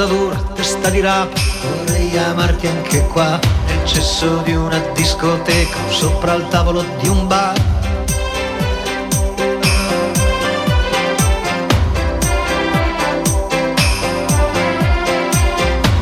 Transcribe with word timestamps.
Testa 0.00 0.14
dura, 0.14 0.36
testa 0.54 0.88
di 0.88 1.00
rapa, 1.00 1.38
vorrei 1.60 2.16
amarti 2.16 2.66
anche 2.66 3.06
qua, 3.08 3.38
nel 3.66 3.84
cesso 3.84 4.38
di 4.38 4.54
una 4.54 4.78
discoteca, 4.94 5.76
sopra 5.90 6.32
il 6.36 6.48
tavolo 6.48 6.82
di 7.00 7.08
un 7.08 7.26
bar. 7.26 7.54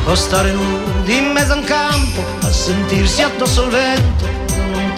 O 0.05 0.15
stare 0.15 0.53
nudi 0.53 1.17
in 1.17 1.31
mezzo 1.33 1.51
a 1.51 1.55
un 1.57 1.63
campo, 1.65 2.23
a 2.43 2.51
sentirsi 2.53 3.21
addosso 3.21 3.63
al 3.63 3.69
vento, 3.69 4.38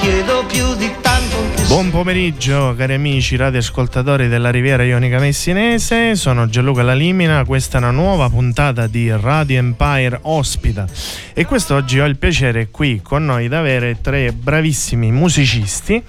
chiedo 0.01 0.43
più 0.47 0.75
di 0.75 0.91
tanto 0.99 1.37
Buon 1.67 1.91
pomeriggio 1.91 2.73
cari 2.75 2.95
amici 2.95 3.35
radioascoltatori 3.35 4.27
della 4.27 4.49
Riviera 4.49 4.83
Ionica 4.83 5.19
Messinese, 5.19 6.15
sono 6.15 6.49
Gianluca 6.49 6.81
Lalimina, 6.81 7.45
questa 7.45 7.77
è 7.77 7.81
una 7.81 7.91
nuova 7.91 8.27
puntata 8.27 8.87
di 8.87 9.11
Radio 9.15 9.59
Empire 9.59 10.17
Ospita 10.23 10.87
e 11.33 11.45
quest'oggi 11.45 11.99
ho 11.99 12.05
il 12.05 12.17
piacere 12.17 12.69
qui 12.71 12.99
con 13.03 13.23
noi 13.23 13.47
di 13.47 13.53
avere 13.53 14.01
tre 14.01 14.33
bravissimi 14.33 15.11
musicisti 15.11 16.01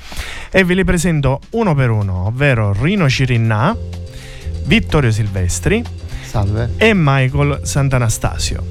e 0.50 0.64
ve 0.64 0.74
li 0.74 0.84
presento 0.84 1.40
uno 1.50 1.74
per 1.74 1.90
uno, 1.90 2.26
ovvero 2.26 2.72
Rino 2.72 3.08
Cirinnà, 3.10 3.76
Vittorio 4.64 5.10
Silvestri 5.10 5.84
Salve. 6.24 6.70
e 6.78 6.92
Michael 6.94 7.60
Sant'Anastasio. 7.62 8.64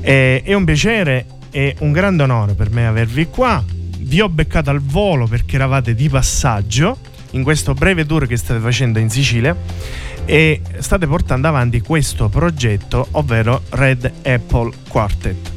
E- 0.00 0.42
è 0.42 0.54
un 0.54 0.64
piacere 0.64 1.26
e 1.50 1.76
un 1.80 1.92
grande 1.92 2.22
onore 2.22 2.54
per 2.54 2.70
me 2.70 2.86
avervi 2.86 3.26
qua. 3.26 3.62
Vi 4.12 4.20
ho 4.20 4.28
beccato 4.28 4.68
al 4.68 4.82
volo 4.82 5.26
perché 5.26 5.54
eravate 5.54 5.94
di 5.94 6.06
passaggio 6.10 6.98
in 7.30 7.42
questo 7.42 7.72
breve 7.72 8.04
tour 8.04 8.26
che 8.26 8.36
state 8.36 8.60
facendo 8.60 8.98
in 8.98 9.08
Sicilia 9.08 9.56
e 10.26 10.60
state 10.80 11.06
portando 11.06 11.48
avanti 11.48 11.80
questo 11.80 12.28
progetto, 12.28 13.08
ovvero 13.12 13.62
Red 13.70 14.12
Apple 14.22 14.70
Quartet. 14.86 15.50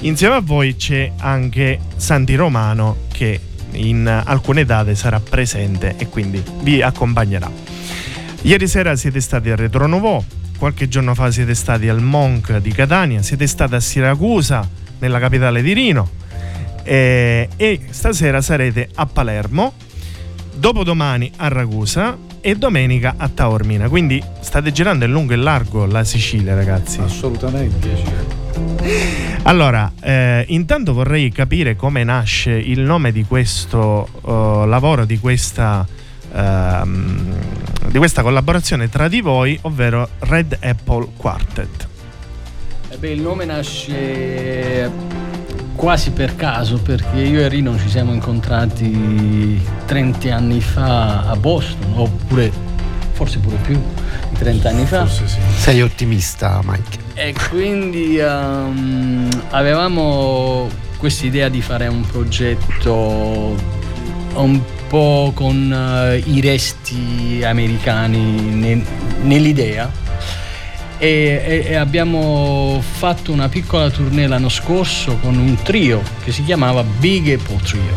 Insieme 0.00 0.34
a 0.34 0.40
voi 0.40 0.74
c'è 0.74 1.12
anche 1.18 1.78
Santi 1.94 2.34
Romano 2.34 2.96
che 3.12 3.38
in 3.74 4.08
alcune 4.08 4.64
date 4.64 4.96
sarà 4.96 5.20
presente 5.20 5.94
e 5.96 6.08
quindi 6.08 6.42
vi 6.62 6.82
accompagnerà. 6.82 7.48
Ieri 8.42 8.66
sera 8.66 8.96
siete 8.96 9.20
stati 9.20 9.50
a 9.50 9.54
Retro 9.54 9.86
Nouveau, 9.86 10.24
qualche 10.58 10.88
giorno 10.88 11.14
fa 11.14 11.30
siete 11.30 11.54
stati 11.54 11.88
al 11.88 12.02
Monk 12.02 12.56
di 12.56 12.72
Catania, 12.72 13.22
siete 13.22 13.46
stati 13.46 13.76
a 13.76 13.80
Siracusa, 13.80 14.68
nella 14.98 15.20
capitale 15.20 15.62
di 15.62 15.72
Rino, 15.74 16.22
eh, 16.84 17.48
e 17.56 17.80
stasera 17.90 18.40
sarete 18.40 18.88
a 18.94 19.06
Palermo, 19.06 19.72
dopodomani 20.54 21.32
a 21.36 21.48
Ragusa 21.48 22.16
e 22.40 22.54
domenica 22.56 23.14
a 23.16 23.28
Taormina. 23.28 23.88
Quindi 23.88 24.22
state 24.40 24.70
girando 24.70 25.04
in 25.06 25.10
lungo 25.10 25.32
e 25.32 25.36
largo 25.36 25.86
la 25.86 26.04
Sicilia, 26.04 26.54
ragazzi. 26.54 27.00
Assolutamente. 27.00 28.42
Allora, 29.44 29.92
eh, 30.00 30.44
intanto 30.48 30.92
vorrei 30.92 31.30
capire 31.30 31.74
come 31.74 32.04
nasce 32.04 32.52
il 32.52 32.80
nome 32.80 33.12
di 33.12 33.24
questo 33.24 34.08
eh, 34.26 34.66
lavoro, 34.66 35.04
di 35.04 35.18
questa, 35.18 35.86
ehm, 36.32 37.34
di 37.88 37.98
questa 37.98 38.22
collaborazione 38.22 38.88
tra 38.88 39.08
di 39.08 39.20
voi, 39.20 39.58
ovvero 39.62 40.08
Red 40.20 40.58
Apple 40.60 41.08
Quartet. 41.16 41.88
Eh 42.90 42.96
beh, 42.96 43.10
il 43.10 43.20
nome 43.22 43.44
nasce 43.44 44.90
quasi 45.74 46.10
per 46.10 46.36
caso 46.36 46.80
perché 46.80 47.20
io 47.20 47.40
e 47.40 47.48
Rino 47.48 47.78
ci 47.78 47.88
siamo 47.88 48.12
incontrati 48.12 49.60
30 49.86 50.34
anni 50.34 50.60
fa 50.60 51.22
a 51.22 51.36
Boston, 51.36 51.92
oppure 51.94 52.52
forse 53.12 53.38
pure 53.38 53.56
più 53.62 53.80
di 54.30 54.36
30 54.38 54.68
anni 54.68 54.86
fa. 54.86 55.06
Forse 55.06 55.28
sì. 55.28 55.38
Sei 55.56 55.82
ottimista, 55.82 56.60
Mike. 56.64 56.98
E 57.14 57.34
quindi 57.50 58.18
ehm, 58.18 59.28
avevamo 59.50 60.68
questa 60.98 61.26
idea 61.26 61.48
di 61.48 61.60
fare 61.60 61.86
un 61.86 62.04
progetto 62.06 63.54
un 64.34 64.60
po' 64.88 65.32
con 65.34 65.72
eh, 65.72 66.22
i 66.26 66.40
resti 66.40 67.42
americani 67.44 68.40
ne- 68.54 68.84
nell'idea 69.22 70.02
e, 71.04 71.42
e- 71.66 71.70
e 71.72 71.74
abbiamo 71.74 72.80
fatto 72.82 73.30
una 73.32 73.48
piccola 73.48 73.90
tournée 73.90 74.26
l'anno 74.26 74.48
scorso 74.48 75.16
con 75.18 75.36
un 75.36 75.54
trio 75.62 76.00
che 76.24 76.32
si 76.32 76.42
chiamava 76.44 76.82
Big 76.82 77.30
Apple 77.38 77.58
Trio 77.62 77.94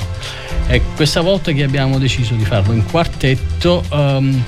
e 0.67 0.81
questa 0.95 1.21
volta 1.21 1.51
che 1.53 1.63
abbiamo 1.63 1.97
deciso 1.99 2.33
di 2.33 2.43
farlo 2.43 2.73
in 2.73 2.83
quartetto 2.85 3.83
ehm, 3.89 4.43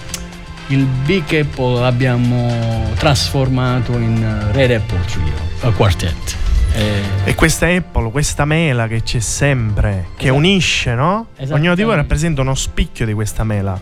il 0.67 0.83
Big 0.83 1.23
Apple 1.33 1.79
l'abbiamo 1.79 2.91
trasformato 2.97 3.93
in 3.97 4.49
Red 4.51 4.71
Apple 4.71 4.99
Trio, 5.05 5.33
eh, 5.69 5.73
Quartet. 5.73 6.35
Eh, 6.73 7.01
E 7.29 7.33
questa 7.35 7.65
Apple, 7.67 8.11
questa 8.11 8.45
mela 8.45 8.87
che 8.87 9.01
c'è 9.01 9.19
sempre, 9.19 10.09
che 10.15 10.25
Esatto. 10.25 10.37
unisce, 10.37 10.93
no? 10.93 11.27
Ognuno 11.49 11.73
di 11.73 11.81
voi 11.81 11.95
rappresenta 11.95 12.41
uno 12.41 12.53
spicchio 12.53 13.05
di 13.07 13.13
questa 13.13 13.43
mela. 13.43 13.79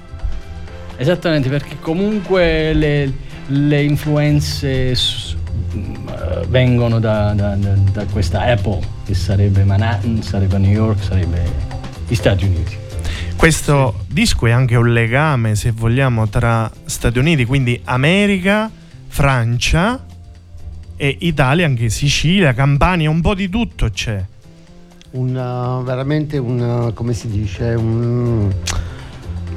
esattamente, 0.96 1.50
perché 1.50 1.76
comunque 1.82 2.72
le, 2.74 3.12
le 3.47 3.84
influenze 3.84 4.91
eh, 4.91 4.96
vengono 6.50 7.00
da, 7.00 7.34
da- 7.34 7.56
da- 7.56 7.75
da 7.91 8.06
questa 8.06 8.41
Apple, 8.41 8.80
che 9.06 9.13
sarebbe 9.13 9.63
Manhattan, 9.63 10.22
sarebbe 10.22 10.58
New 10.58 10.72
York, 10.72 11.03
sarebbe 11.03 11.44
gli 12.08 12.16
Stati 12.16 12.46
Uniti. 12.46 12.75
Questo 13.35 14.06
disco 14.08 14.47
è 14.47 14.52
anche 14.52 14.75
un 14.75 14.91
legame, 14.91 15.56
se 15.56 15.72
vogliamo, 15.72 16.28
tra 16.28 16.69
Stati 16.85 17.19
Uniti, 17.19 17.46
quindi 17.46 17.80
America, 17.84 18.69
Francia 19.08 20.03
e 20.96 21.18
Italia, 21.19 21.66
anche 21.68 21.90
Sicilia, 21.90 22.53
Campania, 22.53 23.09
un 23.09 23.22
po' 23.22 23.35
di 23.35 23.47
tutto 23.47 23.90
c'è. 23.90 24.24
Un, 25.12 25.81
veramente 25.85 26.38
un, 26.38 26.91
come 26.94 27.14
si 27.14 27.29
dice, 27.29 27.75
un, 27.75 28.52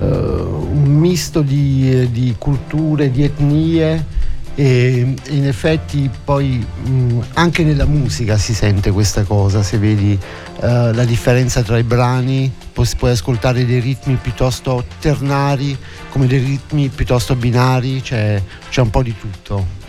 un 0.06 0.96
misto 0.98 1.42
di, 1.42 2.08
di 2.10 2.34
culture, 2.38 3.10
di 3.10 3.24
etnie 3.24 4.18
e 4.54 5.14
in 5.28 5.46
effetti 5.46 6.10
poi 6.24 6.64
mh, 6.84 7.20
anche 7.34 7.64
nella 7.64 7.86
musica 7.86 8.36
si 8.36 8.52
sente 8.52 8.90
questa 8.90 9.22
cosa, 9.22 9.62
se 9.62 9.78
vedi 9.78 10.12
uh, 10.12 10.92
la 10.92 11.04
differenza 11.04 11.62
tra 11.62 11.78
i 11.78 11.82
brani, 11.82 12.52
si 12.82 12.96
puoi 12.96 13.10
ascoltare 13.10 13.64
dei 13.66 13.80
ritmi 13.80 14.16
piuttosto 14.20 14.84
ternari 15.00 15.76
come 16.10 16.26
dei 16.26 16.38
ritmi 16.38 16.88
piuttosto 16.88 17.34
binari, 17.34 18.00
c'è, 18.00 18.42
c'è 18.68 18.80
un 18.80 18.90
po' 18.90 19.02
di 19.02 19.14
tutto. 19.18 19.79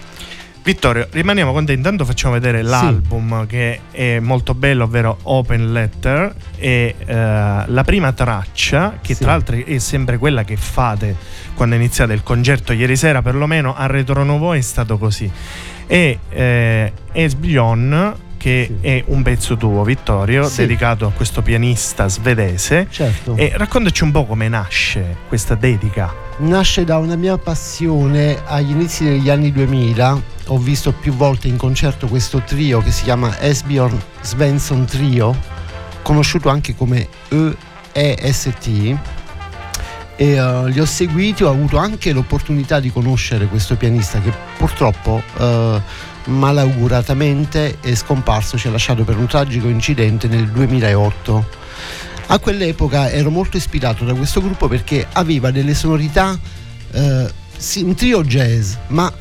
Vittorio, 0.63 1.07
rimaniamo 1.09 1.53
con 1.53 1.65
te. 1.65 1.73
Intanto 1.73 2.05
facciamo 2.05 2.33
vedere 2.33 2.61
l'album 2.61 3.47
che 3.47 3.79
è 3.89 4.19
molto 4.19 4.53
bello, 4.53 4.83
ovvero 4.83 5.17
Open 5.23 5.71
Letter. 5.71 6.33
E 6.57 6.95
eh, 7.03 7.13
la 7.13 7.83
prima 7.83 8.11
traccia, 8.11 8.99
che 9.01 9.15
Sì. 9.15 9.23
tra 9.23 9.31
l'altro 9.31 9.55
è 9.55 9.77
sempre 9.79 10.17
quella 10.17 10.43
che 10.43 10.57
fate 10.57 11.15
quando 11.55 11.73
iniziate 11.75 12.13
il 12.13 12.21
concerto 12.21 12.73
ieri 12.73 12.95
sera, 12.95 13.23
perlomeno 13.23 13.75
a 13.75 13.87
Retro 13.87 14.23
Nouveau 14.23 14.53
è 14.53 14.61
stato 14.61 14.99
così. 14.99 15.29
E 15.87 16.19
eh, 16.29 16.93
Esbion, 17.11 18.15
che 18.41 18.65
Sì. 18.81 18.87
è 18.87 19.03
un 19.05 19.21
pezzo 19.21 19.55
tuo, 19.55 19.83
Vittorio, 19.83 20.47
Sì. 20.47 20.61
dedicato 20.61 21.05
a 21.05 21.11
questo 21.11 21.43
pianista 21.43 22.07
svedese. 22.09 22.87
Certo. 22.89 23.35
E 23.35 23.51
raccontaci 23.55 24.01
un 24.03 24.09
po' 24.11 24.25
come 24.25 24.47
nasce 24.49 25.17
questa 25.27 25.53
dedica. 25.53 26.11
Nasce 26.37 26.83
da 26.83 26.97
una 26.97 27.15
mia 27.15 27.37
passione 27.37 28.41
agli 28.47 28.71
inizi 28.71 29.03
degli 29.03 29.29
anni 29.29 29.51
2000. 29.51 30.19
Ho 30.47 30.57
visto 30.57 30.91
più 30.91 31.13
volte 31.13 31.47
in 31.49 31.57
concerto 31.57 32.07
questo 32.07 32.41
trio 32.43 32.81
che 32.81 32.89
si 32.89 33.03
chiama 33.03 33.39
Esbjorn 33.39 34.01
Svensson 34.21 34.85
Trio, 34.85 35.37
conosciuto 36.01 36.49
anche 36.49 36.75
come 36.75 37.07
EEST. 37.93 38.97
E 40.15 40.31
eh, 40.35 40.69
li 40.69 40.79
ho 40.79 40.85
seguiti, 40.85 41.43
ho 41.43 41.49
avuto 41.49 41.77
anche 41.77 42.11
l'opportunità 42.11 42.79
di 42.79 42.91
conoscere 42.91 43.45
questo 43.45 43.75
pianista 43.75 44.19
che 44.19 44.31
purtroppo 44.57 45.21
eh, 45.37 45.81
malauguratamente 46.25 47.79
è 47.79 47.95
scomparso, 47.95 48.57
ci 48.57 48.67
ha 48.67 48.71
lasciato 48.71 49.03
per 49.03 49.17
un 49.17 49.27
tragico 49.27 49.67
incidente 49.67 50.27
nel 50.27 50.47
2008. 50.47 51.59
A 52.27 52.39
quell'epoca 52.39 53.09
ero 53.09 53.29
molto 53.29 53.57
ispirato 53.57 54.05
da 54.05 54.13
questo 54.13 54.41
gruppo 54.41 54.67
perché 54.67 55.05
aveva 55.11 55.51
delle 55.51 55.73
sonorità 55.73 56.39
eh, 56.91 57.31
sì, 57.57 57.83
un 57.83 57.93
trio 57.93 58.23
jazz, 58.23 58.73
ma 58.87 59.11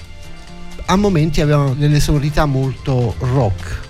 a 0.86 0.96
momenti 0.96 1.40
avevano 1.40 1.74
delle 1.74 2.00
sonorità 2.00 2.46
molto 2.46 3.14
rock. 3.18 3.88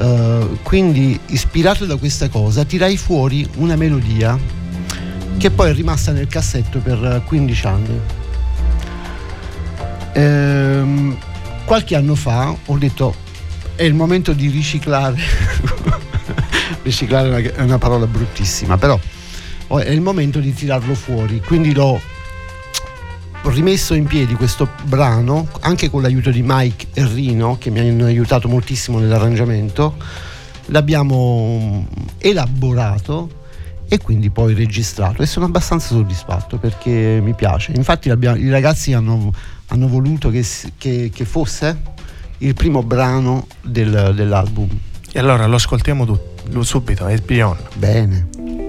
Uh, 0.00 0.58
quindi 0.62 1.18
ispirato 1.26 1.84
da 1.84 1.96
questa 1.96 2.30
cosa 2.30 2.64
tirai 2.64 2.96
fuori 2.96 3.46
una 3.56 3.76
melodia 3.76 4.38
che 5.36 5.50
poi 5.50 5.70
è 5.70 5.74
rimasta 5.74 6.10
nel 6.12 6.26
cassetto 6.26 6.78
per 6.78 7.22
15 7.24 7.66
anni. 7.66 8.00
Ehm, 10.12 11.16
qualche 11.70 11.94
anno 11.94 12.16
fa 12.16 12.52
ho 12.66 12.78
detto 12.78 13.14
è 13.76 13.84
il 13.84 13.94
momento 13.94 14.32
di 14.32 14.48
riciclare. 14.48 15.16
Riciclare 16.82 17.54
è 17.54 17.62
una 17.62 17.78
parola 17.78 18.08
bruttissima 18.08 18.76
però 18.76 18.98
è 19.78 19.88
il 19.90 20.00
momento 20.00 20.40
di 20.40 20.52
tirarlo 20.52 20.96
fuori. 20.96 21.40
Quindi 21.40 21.72
l'ho 21.72 22.00
rimesso 23.42 23.94
in 23.94 24.06
piedi 24.06 24.34
questo 24.34 24.68
brano 24.82 25.46
anche 25.60 25.90
con 25.90 26.02
l'aiuto 26.02 26.30
di 26.30 26.42
Mike 26.44 26.88
e 26.92 27.06
Rino 27.06 27.56
che 27.56 27.70
mi 27.70 27.78
hanno 27.78 28.06
aiutato 28.06 28.48
moltissimo 28.48 28.98
nell'arrangiamento. 28.98 29.94
L'abbiamo 30.66 31.86
elaborato 32.18 33.39
e 33.92 33.98
quindi 33.98 34.30
poi 34.30 34.54
registrato. 34.54 35.20
E 35.20 35.26
sono 35.26 35.46
abbastanza 35.46 35.88
soddisfatto 35.88 36.58
perché 36.58 37.18
mi 37.20 37.34
piace. 37.34 37.72
Infatti 37.74 38.08
i 38.08 38.48
ragazzi 38.48 38.92
hanno, 38.92 39.32
hanno 39.66 39.88
voluto 39.88 40.30
che, 40.30 40.46
che, 40.78 41.10
che, 41.12 41.24
fosse 41.24 41.76
il 42.38 42.54
primo 42.54 42.84
brano 42.84 43.48
del, 43.60 44.12
dell'album. 44.14 44.68
E 45.12 45.18
allora 45.18 45.46
lo 45.46 45.56
ascoltiamo 45.56 46.06
tu, 46.06 46.62
subito, 46.62 47.08
è 47.08 47.18
Beyond 47.18 47.58
bene 47.74 48.59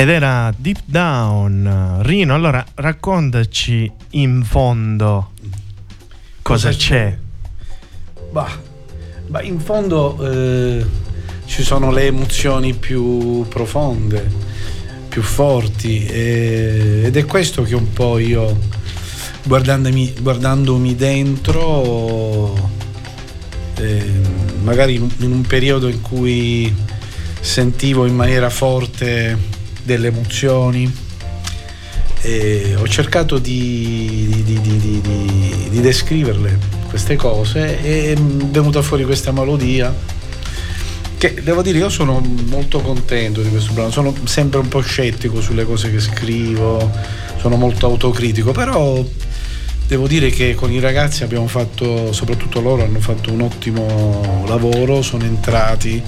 Ed 0.00 0.08
era 0.08 0.50
Deep 0.56 0.78
Down. 0.86 1.98
Rino, 2.00 2.34
allora 2.34 2.64
raccontaci 2.76 3.92
in 4.12 4.42
fondo 4.44 5.32
cosa, 6.40 6.68
cosa 6.68 6.70
c'è. 6.70 7.18
Bah, 8.30 8.48
bah, 9.26 9.42
in 9.42 9.60
fondo 9.60 10.16
eh, 10.22 10.86
ci 11.44 11.62
sono 11.62 11.90
le 11.90 12.06
emozioni 12.06 12.72
più 12.72 13.46
profonde, 13.48 14.26
più 15.10 15.20
forti 15.20 16.06
eh, 16.06 17.02
ed 17.04 17.14
è 17.14 17.26
questo 17.26 17.60
che 17.60 17.74
un 17.74 17.92
po' 17.92 18.16
io 18.16 18.58
guardandomi, 19.44 20.14
guardandomi 20.18 20.96
dentro 20.96 22.70
eh, 23.76 24.10
magari 24.62 24.94
in 24.94 25.30
un 25.30 25.42
periodo 25.42 25.88
in 25.88 26.00
cui 26.00 26.74
sentivo 27.38 28.06
in 28.06 28.14
maniera 28.14 28.48
forte 28.48 29.49
delle 29.82 30.08
emozioni. 30.08 31.08
E 32.22 32.74
ho 32.76 32.86
cercato 32.86 33.38
di, 33.38 34.42
di, 34.44 34.60
di, 34.60 35.00
di, 35.70 35.80
descriverle 35.80 36.58
queste 36.88 37.16
cose 37.16 37.80
e 37.82 38.12
è 38.12 38.16
venuta 38.16 38.82
fuori 38.82 39.04
questa 39.04 39.32
melodia 39.32 40.18
che 41.20 41.34
devo 41.42 41.60
dire 41.60 41.76
io 41.76 41.90
sono 41.90 42.18
molto 42.48 42.80
contento 42.80 43.42
di 43.42 43.50
questo 43.50 43.74
brano, 43.74 43.90
sono 43.90 44.14
sempre 44.24 44.58
un 44.58 44.68
po' 44.68 44.80
scettico 44.80 45.42
sulle 45.42 45.66
cose 45.66 45.90
che 45.90 46.00
scrivo, 46.00 46.90
sono 47.36 47.56
molto 47.56 47.84
autocritico, 47.84 48.52
però 48.52 49.04
devo 49.86 50.06
dire 50.06 50.30
che 50.30 50.54
con 50.54 50.72
i 50.72 50.80
ragazzi 50.80 51.22
abbiamo 51.22 51.46
fatto, 51.46 52.14
soprattutto 52.14 52.62
loro 52.62 52.84
hanno 52.84 53.00
fatto 53.00 53.30
un 53.32 53.42
ottimo 53.42 54.44
lavoro, 54.46 55.02
sono 55.02 55.24
entrati 55.24 56.02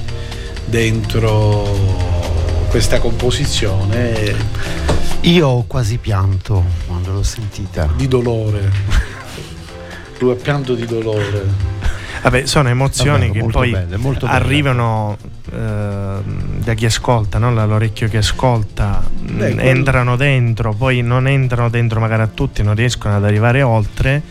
dentro 0.65 2.12
questa 2.73 3.01
composizione. 3.01 4.35
Io 5.21 5.47
ho 5.47 5.65
quasi 5.67 5.99
pianto 5.99 6.65
quando 6.87 7.13
l'ho 7.13 7.23
sentita. 7.23 7.87
Di 7.95 8.09
dolore. 8.09 8.73
Lui 10.19 10.31
ha 10.33 10.37
pianto 10.37 10.75
di 10.75 10.87
dolore. 10.87 11.45
Vabbè, 12.23 12.47
sono 12.47 12.71
emozioni 12.71 13.27
Vabbè, 13.27 13.41
che 13.41 13.47
poi 13.47 13.71
belle, 13.73 13.99
arrivano 14.23 15.19
eh, 15.53 16.17
da 16.25 16.73
chi 16.73 16.87
ascolta, 16.87 17.37
no? 17.37 17.53
dall'orecchio 17.53 18.09
che 18.09 18.17
ascolta, 18.17 19.07
Beh, 19.21 19.53
quello... 19.53 19.61
entrano 19.61 20.17
dentro, 20.17 20.73
poi 20.73 21.03
non 21.03 21.29
entrano 21.29 21.69
dentro 21.69 22.01
magari 22.01 22.23
a 22.23 22.29
tutti, 22.29 22.63
non 22.63 22.75
riescono 22.75 23.15
ad 23.15 23.25
arrivare 23.25 23.61
oltre, 23.61 24.23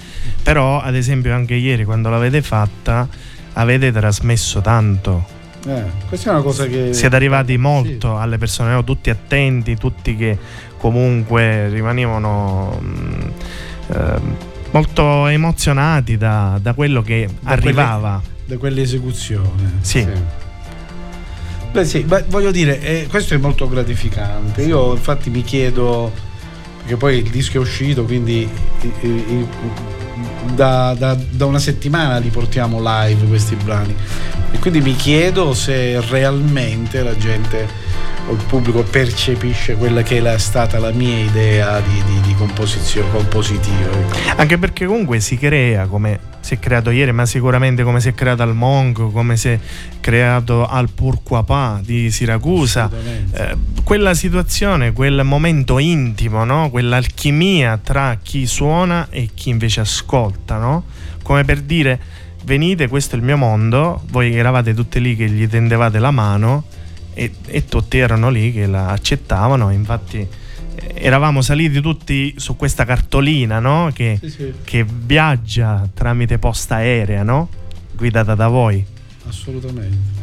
però 0.42 0.82
ad 0.82 0.96
esempio 0.96 1.32
anche 1.36 1.54
ieri 1.54 1.84
quando 1.84 2.10
l'avete 2.10 2.42
fatta 2.42 3.08
avete 3.54 3.92
trasmesso 3.92 4.62
tanto 4.62 5.40
eh, 5.68 5.84
questa 6.08 6.30
è 6.30 6.34
una 6.34 6.42
cosa 6.42 6.66
che... 6.66 6.94
Siete 6.94 7.16
arrivati 7.16 7.58
molto 7.58 8.16
sì. 8.16 8.22
alle 8.22 8.38
persone, 8.38 8.72
no? 8.72 8.84
tutti 8.84 9.10
attenti, 9.10 9.76
tutti 9.76 10.16
che 10.16 10.38
comunque 10.78 11.70
rimanevano 11.70 12.80
mh, 12.80 12.88
mm, 12.88 13.22
eh, 13.94 14.20
molto 14.72 15.28
emozionati 15.28 16.18
da, 16.18 16.58
da 16.62 16.74
quello 16.74 17.02
che 17.02 17.30
da 17.40 17.52
arrivava. 17.52 18.22
Quelle, 18.24 18.46
da 18.46 18.58
quell'esecuzione. 18.58 19.72
Sì. 19.82 20.00
sì. 20.02 20.40
Beh 21.72 21.86
sì, 21.86 22.02
beh, 22.02 22.26
voglio 22.28 22.52
dire, 22.52 22.82
eh, 22.82 23.08
questo 23.08 23.34
è 23.34 23.38
molto 23.38 23.70
gratificante. 23.70 24.64
Io 24.64 24.92
infatti 24.92 25.30
mi 25.30 25.42
chiedo, 25.42 26.12
perché 26.80 26.98
poi 26.98 27.20
il 27.20 27.30
disco 27.30 27.58
è 27.58 27.60
uscito, 27.60 28.04
quindi 28.04 28.50
i, 28.82 29.08
i, 29.08 29.48
da, 30.54 30.96
da, 30.98 31.18
da, 31.30 31.46
una 31.46 31.60
settimana 31.60 32.18
li 32.18 32.30
portiamo 32.30 32.80
live 32.82 33.28
questi 33.28 33.56
brani 33.56 33.96
e 34.52 34.60
quindi 34.60 34.82
mi 34.82 34.96
chiedo 34.96 35.54
se 35.54 36.00
realmente 36.02 37.04
la 37.04 37.16
gente 37.16 37.68
o 38.28 38.34
il 38.34 38.44
pubblico 38.48 38.84
percepisce 38.84 39.76
quella 39.76 40.02
che 40.04 40.22
è 40.22 40.38
stata 40.38 40.80
la 40.80 40.92
mia 40.92 41.18
idea 41.18 41.80
di, 41.80 42.04
di, 42.06 42.22
di 42.22 42.36
composizione 42.36 43.10
compositiva. 43.12 43.90
Anche 44.36 44.58
perché 44.58 44.86
comunque 44.86 45.20
si 45.20 45.38
crea 45.38 45.86
come 45.88 46.20
si 46.42 46.56
è 46.56 46.60
creato 46.60 46.90
ieri, 46.90 47.12
ma 47.12 47.26
sicuramente 47.26 47.84
come 47.84 48.02
si 48.02 48.10
è 48.10 48.14
creato 48.14 48.42
al 48.42 48.54
Mongo, 48.54 49.10
come 49.10 49.38
si 49.38 49.50
è 49.50 49.60
creato 50.00 50.68
al 50.68 50.90
Pourquoi 50.90 51.30
di 51.82 52.12
Siracusa. 52.12 52.90
Eh, 53.32 53.56
quella 53.84 54.14
situazione, 54.14 54.92
quel 54.92 55.22
momento 55.24 55.80
intimo, 55.80 56.44
no? 56.44 56.70
quell'alchimia 56.70 57.80
tra 57.82 58.18
chi 58.22 58.46
suona 58.46 59.08
e 59.10 59.30
chi 59.34 59.50
invece 59.50 59.82
ascolta, 59.82 60.58
no? 60.58 60.84
come 61.24 61.44
per 61.46 61.62
dire 61.62 62.00
venite, 62.44 62.88
questo 62.88 63.16
è 63.16 63.20
il 63.20 63.24
mio 63.24 63.38
mondo, 63.38 64.02
voi 64.10 64.36
eravate 64.36 64.74
tutti 64.74 65.00
lì 65.00 65.16
che 65.16 65.30
gli 65.30 65.48
tendevate 65.48 66.00
la 66.00 66.12
mano 66.12 66.66
e, 67.14 67.32
e 67.46 67.66
tutti 67.66 67.98
erano 67.98 68.30
lì 68.30 68.52
che 68.52 68.66
la 68.66 68.88
accettavano, 68.88 69.70
infatti 69.72 70.28
eravamo 70.94 71.42
saliti 71.42 71.82
tutti 71.82 72.36
su 72.38 72.56
questa 72.56 72.86
cartolina 72.86 73.60
no? 73.60 73.90
che, 73.94 74.18
sì, 74.22 74.30
sì. 74.30 74.54
che, 74.64 74.86
viaggia 74.86 75.88
tramite 75.94 76.38
posta 76.38 76.76
aerea, 76.76 77.24
no? 77.24 77.50
guidata 77.96 78.36
da 78.36 78.48
voi. 78.48 78.86
Assolutamente. 79.28 80.20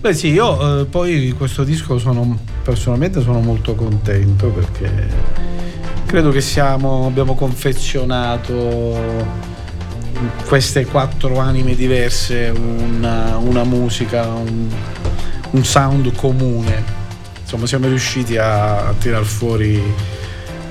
Beh 0.00 0.14
sì, 0.14 0.28
io 0.28 0.80
eh, 0.80 0.84
poi 0.86 1.20
di 1.20 1.32
questo 1.32 1.62
disco 1.62 1.98
sono 1.98 2.38
personalmente 2.62 3.20
sono 3.20 3.40
molto 3.40 3.74
contento 3.74 4.48
perché 4.48 4.90
credo 6.06 6.30
che 6.30 6.40
siamo, 6.40 7.06
abbiamo 7.06 7.34
confezionato 7.34 9.38
queste 10.46 10.86
quattro 10.86 11.38
anime 11.38 11.74
diverse, 11.74 12.48
una, 12.48 13.36
una 13.36 13.64
musica, 13.64 14.26
un, 14.26 14.68
un, 15.50 15.64
sound 15.64 16.14
comune. 16.14 16.98
Insomma, 17.50 17.66
siamo 17.66 17.88
riusciti 17.88 18.36
a, 18.36 18.86
a 18.86 18.92
tirar 18.92 19.24
fuori 19.24 19.82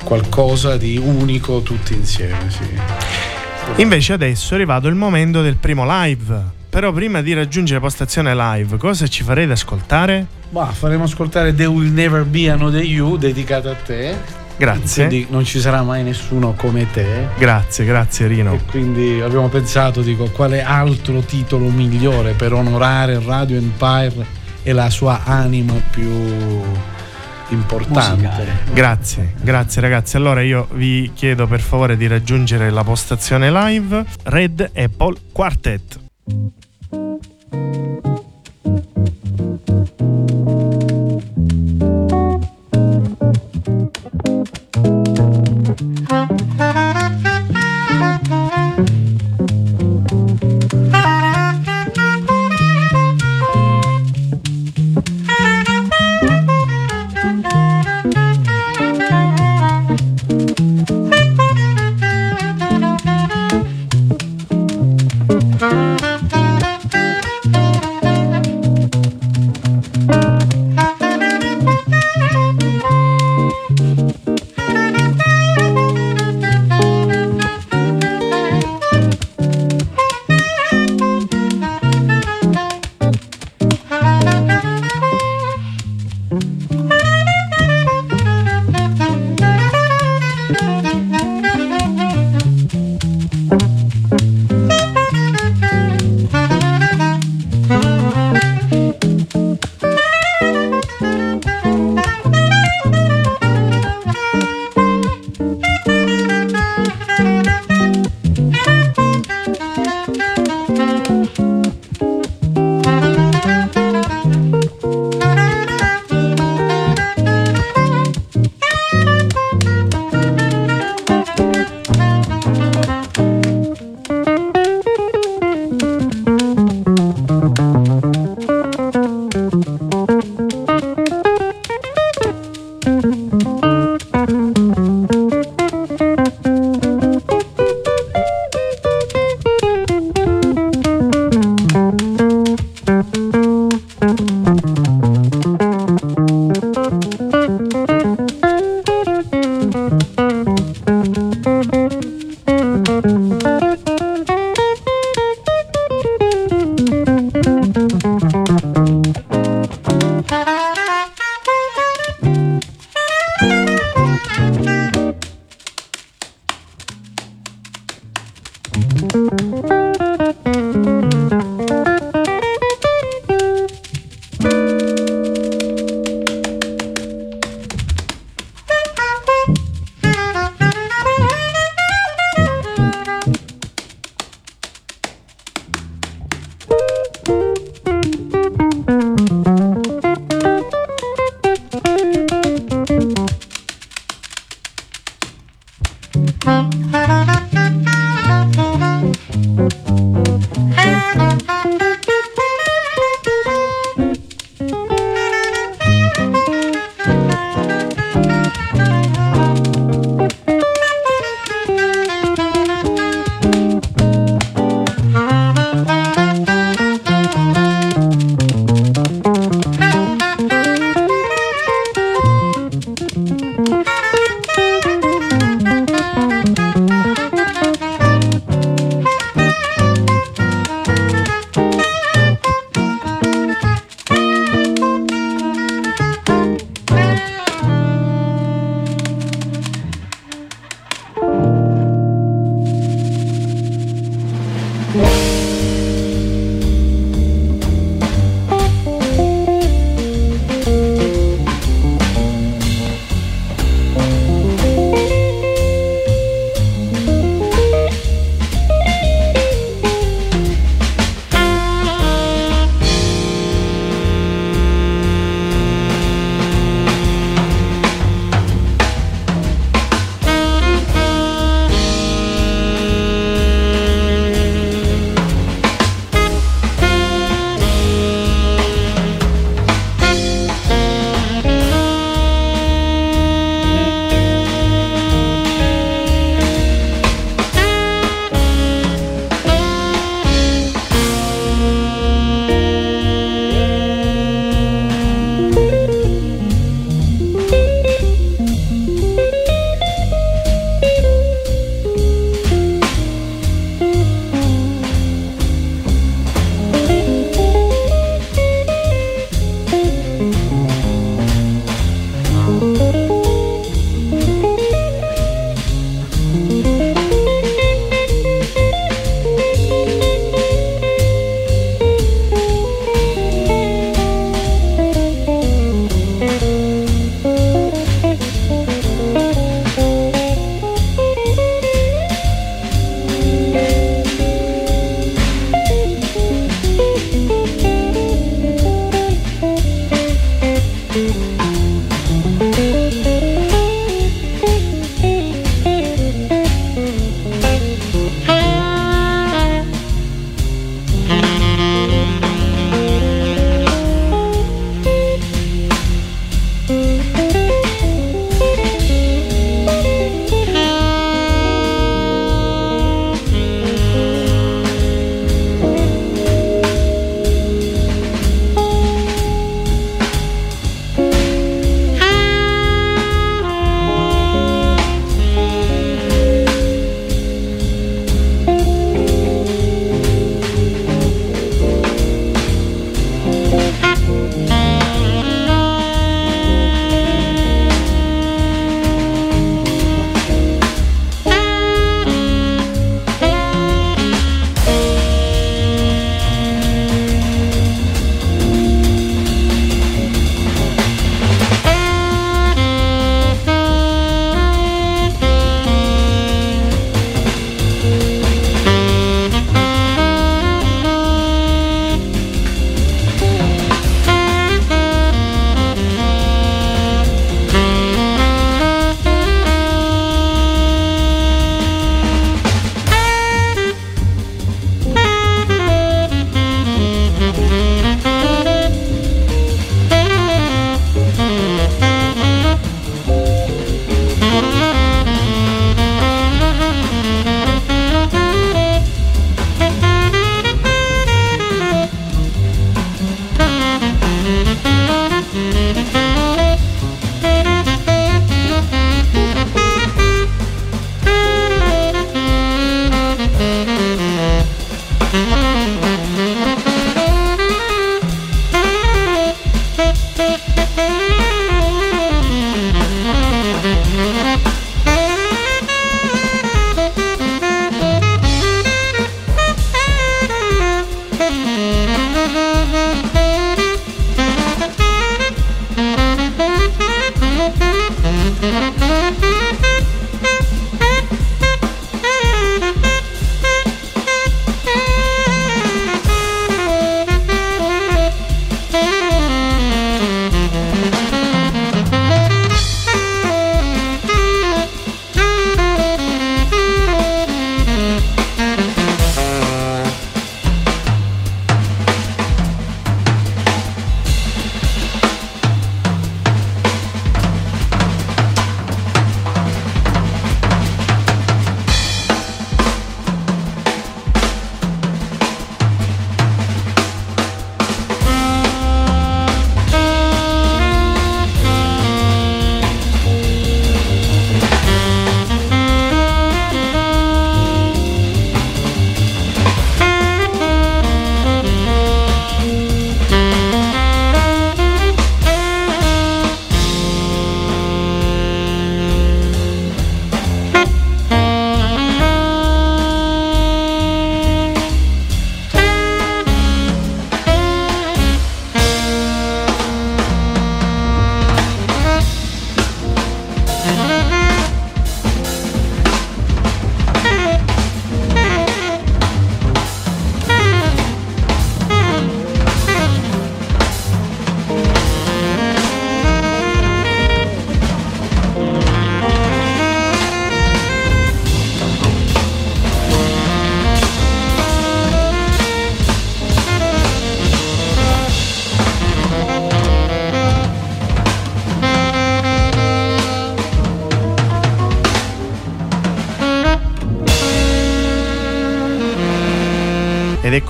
qualcosa 0.01 0.77
di 0.77 0.97
unico 0.97 1.61
tutti 1.61 1.93
insieme. 1.93 2.49
Sì. 2.49 3.81
Invece 3.81 4.13
adesso 4.13 4.53
è 4.53 4.55
arrivato 4.55 4.87
il 4.87 4.95
momento 4.95 5.41
del 5.41 5.57
primo 5.57 5.83
live. 5.85 6.41
Però 6.69 6.93
prima 6.93 7.21
di 7.21 7.33
raggiungere 7.33 7.81
postazione 7.81 8.33
live, 8.33 8.77
cosa 8.77 9.07
ci 9.07 9.23
farete 9.23 9.51
ascoltare? 9.51 10.25
Bah, 10.51 10.67
faremo 10.67 11.03
ascoltare 11.03 11.53
The 11.53 11.65
Will 11.65 11.91
Never 11.91 12.23
Be 12.23 12.49
Another 12.49 12.83
You, 12.83 13.17
dedicata 13.17 13.71
a 13.71 13.75
te. 13.75 14.15
Grazie. 14.55 15.07
Quindi 15.07 15.27
non 15.29 15.43
ci 15.43 15.59
sarà 15.59 15.83
mai 15.83 16.03
nessuno 16.03 16.53
come 16.53 16.89
te. 16.91 17.27
Grazie, 17.37 17.83
grazie 17.83 18.27
Rino. 18.27 18.53
E 18.53 18.59
quindi 18.63 19.19
abbiamo 19.19 19.49
pensato, 19.49 20.01
dico, 20.01 20.29
quale 20.29 20.63
altro 20.63 21.19
titolo 21.19 21.67
migliore 21.67 22.31
per 22.31 22.53
onorare 22.53 23.19
Radio 23.21 23.57
Empire 23.57 24.37
e 24.63 24.73
la 24.73 24.89
sua 24.89 25.23
anima 25.23 25.73
più 25.91 26.09
importante. 27.49 28.15
Musicale. 28.15 28.57
Grazie, 28.73 29.33
grazie 29.41 29.81
ragazzi. 29.81 30.17
Allora 30.17 30.41
io 30.41 30.67
vi 30.73 31.11
chiedo 31.13 31.47
per 31.47 31.61
favore 31.61 31.97
di 31.97 32.07
raggiungere 32.07 32.69
la 32.69 32.83
postazione 32.83 33.51
live 33.51 34.05
Red 34.23 34.71
Apple 34.73 35.15
Quartet. 35.31 35.99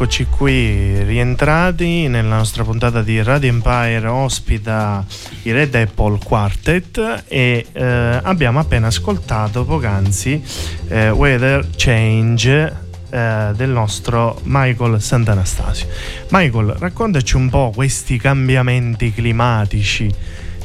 Eccoci 0.10 0.26
qui 0.26 1.04
rientrati 1.04 2.08
nella 2.08 2.38
nostra 2.38 2.64
puntata 2.64 3.04
di 3.04 3.22
Radio 3.22 3.50
Empire 3.50 4.08
ospita 4.08 5.06
i 5.44 5.52
Red 5.52 5.76
Apple 5.76 6.18
Quartet 6.24 7.26
e 7.28 7.68
eh, 7.72 8.20
abbiamo 8.24 8.58
appena 8.58 8.88
ascoltato 8.88 9.66
poc'anzi 9.66 10.44
eh, 10.88 11.12
Weather 11.12 11.70
Change 11.76 12.76
eh, 13.08 13.52
del 13.56 13.70
nostro 13.70 14.40
Michael 14.46 15.00
Sant'Anastasio. 15.00 15.88
Michael, 16.32 16.74
raccontaci 16.80 17.36
un 17.36 17.50
po' 17.50 17.72
questi 17.76 18.18
cambiamenti 18.18 19.14
climatici 19.14 20.12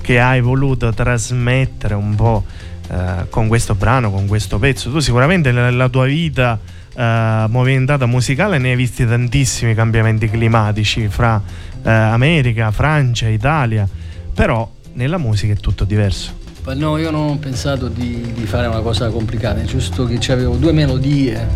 che 0.01 0.21
hai 0.21 0.41
voluto 0.41 0.91
trasmettere 0.91 1.93
un 1.93 2.15
po' 2.15 2.45
eh, 2.89 3.27
con 3.29 3.49
questo 3.49 3.75
brano, 3.75 4.11
con 4.11 4.27
questo 4.27 4.59
pezzo. 4.59 4.91
Tu 4.91 5.01
sicuramente 5.01 5.53
nella 5.53 5.91
tua 5.91 6.07
vita 6.07 6.59
uh, 6.95 7.49
moventata 7.49 8.07
musicale 8.07 8.59
ne 8.59 8.71
hai 8.71 8.77
visti 8.77 9.07
tantissimi 9.07 9.75
cambiamenti 9.75 10.29
climatici 10.29 11.09
fra 11.09 11.37
uh, 11.37 11.89
America, 11.89 12.71
Francia, 12.71 13.29
Italia, 13.29 13.89
però 14.33 14.71
nella 14.95 15.19
musica 15.19 15.53
è 15.53 15.57
tutto 15.57 15.85
diverso. 15.85 16.43
No, 16.67 16.97
io 16.97 17.11
non 17.11 17.29
ho 17.29 17.37
pensato 17.37 17.89
di, 17.89 18.33
di 18.33 18.47
fare 18.47 18.67
una 18.67 18.81
cosa 18.81 19.11
complicata, 19.11 19.61
è 19.61 19.65
giusto 19.65 20.07
che 20.07 20.33
avevo 20.33 20.57
due 20.57 20.73
melodie 20.73 21.47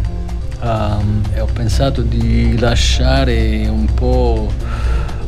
um, 0.60 1.22
e 1.32 1.40
ho 1.40 1.48
pensato 1.50 2.02
di 2.02 2.58
lasciare 2.58 3.66
un 3.68 3.86
po' 3.94 4.52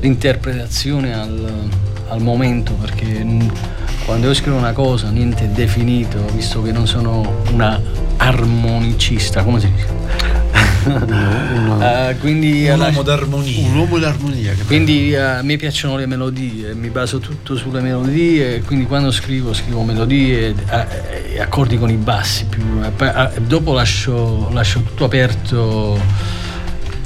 l'interpretazione 0.00 1.14
al, 1.14 1.68
al 2.10 2.20
momento 2.20 2.74
perché 2.74 3.24
quando 4.04 4.26
io 4.26 4.34
scrivo 4.34 4.56
una 4.56 4.72
cosa 4.72 5.08
niente 5.10 5.44
è 5.44 5.48
definito, 5.48 6.24
visto 6.34 6.62
che 6.62 6.72
non 6.72 6.86
sono 6.86 7.42
una 7.52 7.80
armonicista, 8.16 9.42
come 9.42 9.60
si 9.60 9.72
dice? 9.72 10.38
uno, 10.84 11.76
uh, 11.76 12.16
quindi 12.20 12.68
un 12.68 12.80
uomo 12.80 13.02
d'armonia. 13.02 13.68
Un 13.68 13.76
uomo 13.76 13.98
d'armonia. 13.98 14.54
Quindi 14.66 15.12
uh, 15.12 15.38
a 15.38 15.42
me 15.42 15.56
piacciono 15.56 15.96
le 15.96 16.06
melodie, 16.06 16.74
mi 16.74 16.88
baso 16.88 17.18
tutto 17.18 17.56
sulle 17.56 17.80
melodie, 17.80 18.60
quindi 18.62 18.86
quando 18.86 19.10
scrivo 19.10 19.52
scrivo 19.52 19.82
melodie 19.82 20.50
uh, 20.50 21.34
e 21.34 21.40
accordi 21.40 21.78
con 21.78 21.90
i 21.90 21.96
bassi. 21.96 22.46
Più, 22.46 22.62
dopo 23.46 23.72
lascio, 23.72 24.48
lascio, 24.52 24.82
tutto 24.82 25.04
aperto 25.04 26.00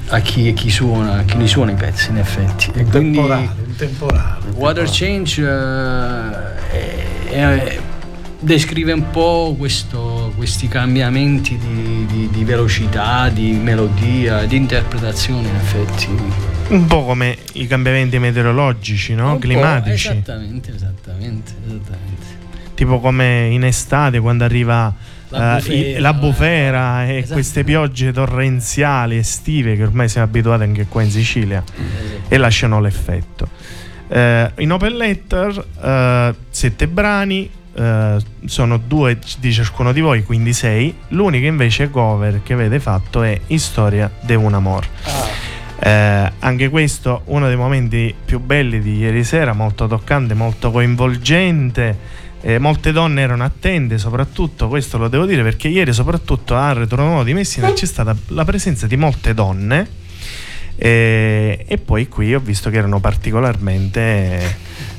a 0.08 0.20
chi, 0.20 0.52
chi, 0.52 0.70
suona, 0.70 1.18
a 1.18 1.22
chi 1.24 1.36
li 1.36 1.48
suona 1.48 1.72
i 1.72 1.74
pezzi 1.74 2.10
in 2.10 2.18
effetti. 2.18 2.70
Un 2.74 2.88
temporale, 2.88 3.63
un 3.74 3.76
temporale. 3.76 4.50
Water 4.54 4.88
Change 4.88 5.44
è, 6.70 7.24
è 7.28 7.80
descrive 8.38 8.92
un 8.92 9.10
po' 9.10 9.54
questo, 9.58 10.32
questi 10.37 10.68
cambiamenti 10.68 11.58
di, 11.58 12.06
di, 12.06 12.28
di, 12.30 12.44
velocità, 12.44 13.28
di 13.28 13.52
melodia, 13.52 14.44
di 14.44 14.56
interpretazione 14.56 15.48
in 15.48 15.54
effetti. 15.54 16.08
Un 16.68 16.87
po' 16.87 17.04
come 17.04 17.37
i 17.54 17.66
cambiamenti 17.66 18.18
meteorologici, 18.18 19.14
no? 19.14 19.38
Climatici. 19.38 20.08
Esattamente, 20.08 20.74
esattamente, 20.74 21.52
esattamente. 21.66 22.42
Tipo 22.74 23.00
come 23.00 23.48
in 23.50 23.64
estate 23.64 24.20
quando 24.20 24.44
arriva 24.44 24.94
la 25.38 25.56
bufera, 25.56 25.98
uh, 25.98 26.00
la 26.00 26.12
bufera 26.14 27.06
e 27.06 27.26
queste 27.30 27.64
piogge 27.64 28.12
torrenziali 28.12 29.16
estive 29.16 29.76
che 29.76 29.82
ormai 29.82 30.08
siamo 30.08 30.26
abituati 30.26 30.62
anche 30.62 30.86
qua 30.86 31.02
in 31.02 31.10
Sicilia 31.10 31.62
esatto. 31.64 32.34
e 32.34 32.36
lasciano 32.36 32.80
l'effetto. 32.80 33.48
Uh, 34.06 34.60
in 34.60 34.72
Open 34.72 34.96
Letter 34.96 36.34
sette 36.50 36.88
brani, 36.88 37.50
Uh, 37.74 38.22
sono 38.44 38.76
due 38.76 39.18
di 39.40 39.52
ciascuno 39.52 39.92
di 39.92 40.00
voi, 40.00 40.22
quindi 40.22 40.52
sei. 40.52 40.94
L'unica 41.08 41.48
invece 41.48 41.90
cover 41.90 42.40
che 42.44 42.52
avete 42.52 42.78
fatto 42.78 43.24
è 43.24 43.40
Historia 43.48 44.08
de 44.20 44.36
un 44.36 44.54
amor. 44.54 44.86
Ah. 45.02 46.26
Uh, 46.26 46.32
anche 46.38 46.68
questo 46.68 47.22
uno 47.26 47.48
dei 47.48 47.56
momenti 47.56 48.14
più 48.24 48.38
belli 48.38 48.78
di 48.78 48.98
ieri 48.98 49.24
sera, 49.24 49.54
molto 49.54 49.88
toccante, 49.88 50.34
molto 50.34 50.70
coinvolgente. 50.70 51.98
Eh, 52.46 52.59
molte 52.59 52.92
donne 52.92 53.22
erano 53.22 53.42
attente, 53.42 53.96
soprattutto 53.96 54.68
questo 54.68 54.98
lo 54.98 55.09
devo 55.09 55.24
dire 55.24 55.42
perché 55.42 55.68
ieri, 55.68 55.94
soprattutto 55.94 56.54
a 56.54 56.74
Retronomo 56.74 57.24
di 57.24 57.33
Messina, 57.33 57.72
c'è 57.72 57.87
stata 57.87 58.14
la 58.28 58.44
presenza 58.44 58.87
di 58.87 58.96
molte 58.98 59.33
donne. 59.33 59.88
Eh, 60.76 61.64
e 61.66 61.78
poi 61.78 62.07
qui 62.07 62.35
ho 62.35 62.40
visto 62.40 62.68
che 62.68 62.76
erano 62.76 63.00
particolarmente 63.00 64.02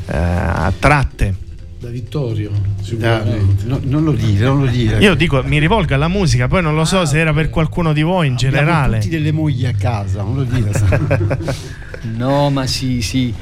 eh, 0.08 0.18
attratte 0.18 1.44
da 1.86 1.92
Vittorio, 1.92 2.50
sicuramente. 2.82 3.66
No, 3.66 3.80
non 3.84 4.04
lo 4.04 4.12
dire, 4.14 4.46
non 4.46 4.62
lo 4.62 4.66
dire. 4.66 4.98
Io 4.98 5.14
dico, 5.14 5.44
mi 5.44 5.60
rivolgo 5.60 5.94
alla 5.94 6.08
musica, 6.08 6.48
poi 6.48 6.64
non 6.64 6.74
lo 6.74 6.84
so 6.84 7.02
ah, 7.02 7.06
se 7.06 7.20
era 7.20 7.32
per 7.32 7.52
qualcuno 7.52 7.94
di 7.94 8.02
voi 8.02 8.28
in 8.28 8.36
generale. 8.36 8.98
tutti 8.98 9.10
delle 9.10 9.32
mogli 9.32 9.66
a 9.68 9.74
casa, 9.74 10.24
non 10.24 10.36
lo 10.36 10.44
dire. 10.44 10.72
no, 12.06 12.50
ma 12.50 12.66
sì, 12.66 13.02
sì. 13.02 13.34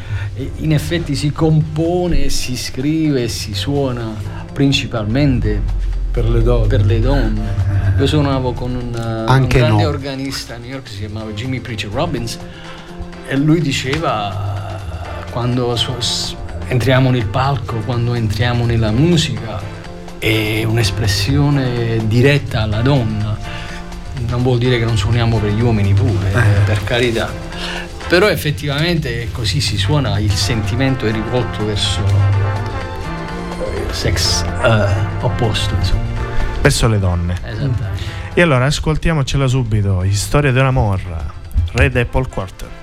In 0.57 0.73
effetti 0.73 1.15
si 1.15 1.31
compone, 1.31 2.29
si 2.29 2.55
scrive, 2.55 3.27
si 3.27 3.53
suona 3.53 4.13
principalmente 4.51 5.61
per 6.11 6.29
le 6.29 6.41
donne. 6.43 6.67
Per 6.67 6.85
le 6.85 6.99
donne. 6.99 7.41
Io 7.97 8.07
suonavo 8.07 8.53
con 8.53 8.75
un, 8.75 9.25
un 9.27 9.47
grande 9.47 9.83
no. 9.83 9.87
organista 9.87 10.55
a 10.55 10.57
New 10.57 10.69
York, 10.69 10.87
si 10.87 10.99
chiamava 10.99 11.31
Jimmy 11.31 11.59
Preacher 11.59 11.89
Robbins, 11.91 12.37
e 13.27 13.35
lui 13.35 13.61
diceva 13.61 15.25
quando 15.31 15.75
entriamo 16.67 17.09
nel 17.09 17.25
palco, 17.25 17.77
quando 17.85 18.13
entriamo 18.13 18.65
nella 18.65 18.91
musica, 18.91 19.61
è 20.19 20.63
un'espressione 20.63 22.05
diretta 22.07 22.61
alla 22.61 22.81
donna. 22.81 23.35
Non 24.27 24.41
vuol 24.41 24.57
dire 24.57 24.77
che 24.79 24.85
non 24.85 24.97
suoniamo 24.97 25.37
per 25.37 25.51
gli 25.51 25.61
uomini 25.61 25.93
pure, 25.93 26.29
eh. 26.31 26.61
per 26.65 26.83
carità. 26.83 27.29
Però 28.07 28.29
effettivamente 28.29 29.29
così 29.31 29.59
si 29.59 29.77
suona, 29.77 30.19
il 30.19 30.31
sentimento 30.31 31.05
è 31.05 31.11
rivolto 31.11 31.65
verso 31.65 32.01
il 33.87 33.93
sex 33.93 34.43
uh, 34.43 35.25
opposto, 35.25 35.73
insomma. 35.75 36.01
Verso 36.61 36.87
le 36.87 36.99
donne. 36.99 37.33
Esattamente. 37.43 38.21
E 38.35 38.41
allora 38.41 38.65
ascoltiamocela 38.65 39.47
subito, 39.47 40.03
Storia 40.11 40.51
di 40.51 40.59
un 40.59 40.65
amor, 40.65 41.01
Red 41.73 41.95
Apple 41.97 42.27
Quartet. 42.27 42.82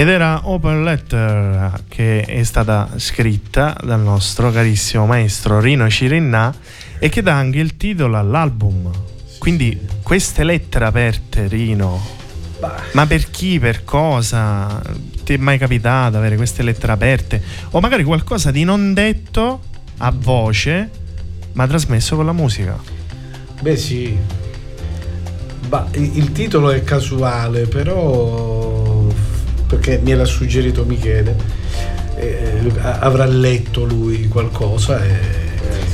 Ed 0.00 0.08
era 0.08 0.48
Open 0.48 0.82
Letter 0.82 1.82
che 1.86 2.22
è 2.22 2.42
stata 2.42 2.88
scritta 2.96 3.76
dal 3.84 4.00
nostro 4.00 4.50
carissimo 4.50 5.04
maestro 5.04 5.60
Rino 5.60 5.90
Cirinna 5.90 6.54
e 6.98 7.10
che 7.10 7.20
dà 7.20 7.34
anche 7.34 7.58
il 7.58 7.76
titolo 7.76 8.16
all'album. 8.16 8.90
Quindi 9.38 9.78
queste 10.02 10.42
lettere 10.42 10.86
aperte, 10.86 11.48
Rino, 11.48 12.02
ma 12.92 13.06
per 13.06 13.28
chi, 13.28 13.58
per 13.58 13.84
cosa? 13.84 14.80
Ti 15.22 15.34
è 15.34 15.36
mai 15.36 15.58
capitato 15.58 16.16
avere 16.16 16.36
queste 16.36 16.62
lettere 16.62 16.92
aperte? 16.92 17.42
O 17.72 17.80
magari 17.80 18.02
qualcosa 18.02 18.50
di 18.50 18.64
non 18.64 18.94
detto 18.94 19.60
a 19.98 20.10
voce, 20.16 20.90
ma 21.52 21.66
trasmesso 21.66 22.16
con 22.16 22.24
la 22.24 22.32
musica? 22.32 22.74
Beh 23.60 23.76
sì, 23.76 24.16
bah, 25.68 25.88
il 25.92 26.32
titolo 26.32 26.70
è 26.70 26.82
casuale, 26.84 27.66
però 27.66 28.69
perché 29.70 30.00
me 30.02 30.16
l'ha 30.16 30.24
suggerito 30.24 30.84
Michele, 30.84 31.36
eh, 32.16 32.72
avrà 32.82 33.24
letto 33.24 33.84
lui 33.84 34.26
qualcosa 34.26 35.02
e, 35.04 35.10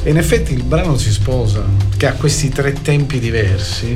e, 0.03 0.11
in 0.11 0.16
effetti 0.16 0.55
il 0.55 0.62
brano 0.62 0.97
si 0.97 1.12
sposa, 1.12 1.62
che 1.95 2.07
ha 2.07 2.14
questi 2.14 2.49
tre 2.49 2.72
tempi 2.72 3.18
diversi 3.18 3.95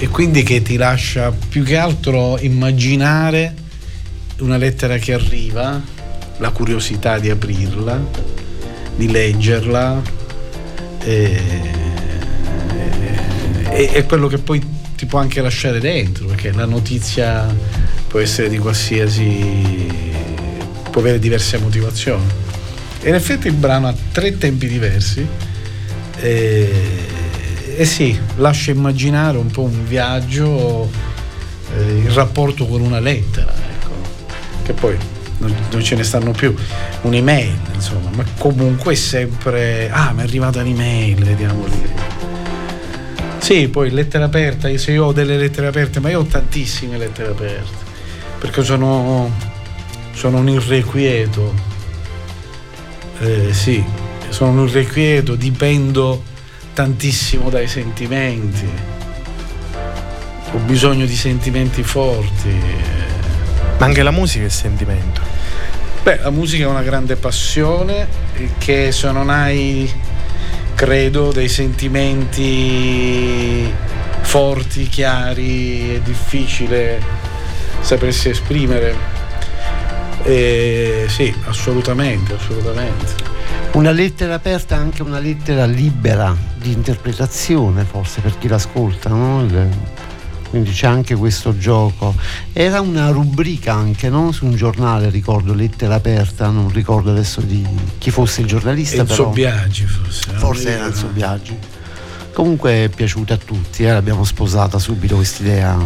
e 0.00 0.08
quindi 0.08 0.42
che 0.42 0.60
ti 0.60 0.76
lascia 0.76 1.30
più 1.30 1.62
che 1.62 1.76
altro 1.76 2.36
immaginare 2.40 3.54
una 4.40 4.56
lettera 4.56 4.96
che 4.98 5.12
arriva, 5.12 5.80
la 6.38 6.50
curiosità 6.50 7.20
di 7.20 7.30
aprirla, 7.30 8.00
di 8.96 9.10
leggerla. 9.10 10.02
E, 11.04 11.40
e, 13.70 13.90
e 13.92 14.04
quello 14.04 14.26
che 14.26 14.38
poi 14.38 14.60
ti 14.96 15.06
può 15.06 15.20
anche 15.20 15.40
lasciare 15.40 15.78
dentro, 15.78 16.26
perché 16.26 16.52
la 16.52 16.64
notizia 16.64 17.46
può 18.08 18.18
essere 18.18 18.48
di 18.48 18.58
qualsiasi 18.58 19.88
può 20.90 21.00
avere 21.00 21.18
diverse 21.18 21.58
motivazioni. 21.58 22.24
E 23.00 23.08
in 23.08 23.14
effetti 23.14 23.46
il 23.46 23.54
brano 23.54 23.86
ha 23.86 23.94
tre 24.10 24.36
tempi 24.38 24.66
diversi 24.66 25.24
e, 26.16 26.72
e 27.76 27.84
sì 27.84 28.18
lascia 28.36 28.72
immaginare 28.72 29.38
un 29.38 29.48
po' 29.48 29.62
un 29.62 29.86
viaggio 29.86 30.90
eh, 31.76 31.98
il 31.98 32.10
rapporto 32.10 32.66
con 32.66 32.80
una 32.80 32.98
lettera 32.98 33.54
ecco, 33.54 33.90
che 34.64 34.72
poi 34.72 34.96
non, 35.38 35.54
non, 35.70 35.84
ce 35.84 35.94
ne 35.94 36.02
stanno 36.02 36.32
più 36.32 36.52
un'email 37.02 37.56
insomma 37.72 38.10
ma 38.16 38.24
comunque 38.36 38.94
è 38.94 38.96
sempre 38.96 39.88
ah 39.92 40.10
mi 40.12 40.22
è 40.22 40.24
arrivata 40.24 40.60
un'email 40.60 41.22
vediamo 41.22 41.66
lì. 41.66 42.16
Sì, 43.38 43.68
poi 43.68 43.90
lettera 43.90 44.24
aperta, 44.24 44.76
se 44.76 44.90
io 44.90 45.04
ho 45.06 45.12
delle 45.12 45.38
lettere 45.38 45.68
aperte, 45.68 46.00
ma 46.00 46.10
io 46.10 46.20
ho 46.20 46.24
tantissime 46.24 46.98
lettere 46.98 47.30
aperte 47.30 47.87
perché 48.38 48.62
sono, 48.62 49.30
sono 50.12 50.38
un 50.38 50.48
irrequieto. 50.48 51.54
Eh, 53.20 53.52
sì, 53.52 53.84
sono 54.28 54.50
un 54.50 54.68
irrequieto, 54.68 55.34
dipendo 55.34 56.22
tantissimo 56.72 57.50
dai 57.50 57.66
sentimenti. 57.66 58.68
Ho 60.52 60.58
bisogno 60.58 61.04
di 61.04 61.16
sentimenti 61.16 61.82
forti. 61.82 62.48
Ma 63.78 63.84
anche 63.84 64.02
la 64.02 64.12
musica 64.12 64.44
è 64.44 64.48
sentimento. 64.48 65.20
Beh, 66.02 66.20
la 66.22 66.30
musica 66.30 66.64
è 66.64 66.68
una 66.68 66.82
grande 66.82 67.16
passione 67.16 68.06
che 68.58 68.92
se 68.92 69.10
non 69.10 69.28
hai, 69.30 69.92
credo, 70.74 71.32
dei 71.32 71.48
sentimenti 71.48 72.46
forti, 74.20 74.88
chiari, 74.88 75.96
è 75.96 76.00
difficile 76.00 77.17
sapresti 77.80 78.28
esprimere. 78.30 78.94
E 80.22 81.06
sì, 81.08 81.34
assolutamente, 81.46 82.34
assolutamente. 82.34 83.36
Una 83.72 83.90
lettera 83.92 84.34
aperta 84.34 84.76
è 84.76 84.78
anche 84.78 85.02
una 85.02 85.18
lettera 85.18 85.64
libera 85.64 86.36
di 86.56 86.72
interpretazione, 86.72 87.84
forse 87.84 88.20
per 88.20 88.36
chi 88.38 88.48
l'ascolta, 88.48 89.10
no? 89.10 89.46
quindi 90.50 90.70
c'è 90.70 90.86
anche 90.86 91.14
questo 91.14 91.56
gioco. 91.56 92.14
Era 92.52 92.80
una 92.80 93.10
rubrica 93.10 93.74
anche 93.74 94.08
no? 94.08 94.32
su 94.32 94.46
un 94.46 94.56
giornale, 94.56 95.10
ricordo, 95.10 95.54
lettera 95.54 95.94
aperta, 95.94 96.48
non 96.48 96.70
ricordo 96.70 97.10
adesso 97.10 97.40
di 97.40 97.64
chi 97.98 98.10
fosse 98.10 98.40
il 98.40 98.46
giornalista. 98.46 99.02
Enzo 99.02 99.14
però. 99.14 99.30
Biaggi 99.30 99.84
forse. 99.84 100.30
Forse 100.32 100.70
era 100.70 100.86
Enzo 100.86 101.06
Biaggi. 101.06 101.56
Comunque 102.32 102.84
è 102.84 102.88
piaciuta 102.88 103.34
a 103.34 103.38
tutti, 103.38 103.84
eh? 103.84 103.92
l'abbiamo 103.92 104.24
sposata 104.24 104.78
subito 104.78 105.16
quest'idea 105.16 105.76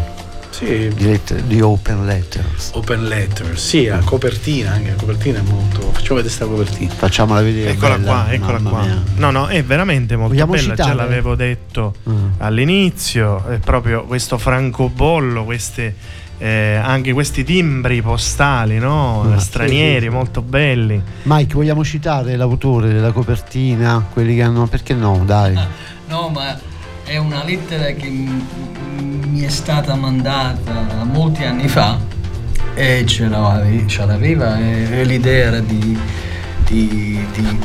sì. 0.52 0.88
di, 0.94 1.04
letter, 1.04 1.42
di, 1.42 1.60
Open 1.60 2.04
Letters. 2.04 2.70
Open 2.74 3.04
Letters, 3.04 3.60
sì, 3.60 3.86
la 3.86 3.98
copertina, 3.98 4.72
anche 4.72 4.90
la 4.90 4.96
copertina 4.96 5.38
è 5.38 5.42
molto. 5.42 5.80
Facciamo 5.92 6.20
vedere 6.20 6.22
questa 6.22 6.46
copertina. 6.46 6.92
Facciamola 6.92 7.40
vedere. 7.40 7.70
Eccola 7.70 7.98
bella, 7.98 8.12
qua, 8.12 8.32
eccola 8.32 8.58
qua. 8.58 8.82
Mia. 8.82 9.02
No, 9.16 9.30
no, 9.30 9.46
è 9.46 9.64
veramente 9.64 10.14
molto 10.16 10.32
Vogliamo 10.32 10.52
bella. 10.52 10.70
Citare? 10.70 10.90
Già 10.90 10.94
l'avevo 10.94 11.34
detto 11.34 11.94
mm. 12.08 12.28
all'inizio. 12.38 13.44
È 13.46 13.58
proprio 13.58 14.04
questo 14.04 14.38
francobollo, 14.38 15.44
queste. 15.44 16.20
Eh, 16.38 16.74
anche 16.74 17.12
questi 17.12 17.44
timbri 17.44 18.02
postali 18.02 18.78
no? 18.78 19.32
ah, 19.32 19.38
stranieri 19.38 20.06
sì, 20.06 20.06
sì. 20.06 20.08
molto 20.08 20.42
belli 20.42 21.00
Mike 21.22 21.54
vogliamo 21.54 21.84
citare 21.84 22.34
l'autore 22.34 22.88
della 22.88 23.12
copertina 23.12 24.04
quelli 24.12 24.34
che 24.34 24.42
hanno 24.42 24.66
perché 24.66 24.92
no 24.92 25.22
dai 25.24 25.54
no 26.08 26.30
ma 26.30 26.58
è 27.04 27.16
una 27.16 27.44
lettera 27.44 27.92
che 27.92 28.08
mi 29.32 29.40
è 29.40 29.48
stata 29.48 29.94
mandata 29.94 31.04
molti 31.04 31.42
anni 31.42 31.66
fa 31.66 31.98
e 32.74 33.04
ce 33.06 33.28
l'aveva, 33.28 34.58
e, 34.58 35.04
l'idea 35.04 35.46
era 35.46 35.60
di, 35.60 35.98
di, 36.66 37.26
di 37.32 37.58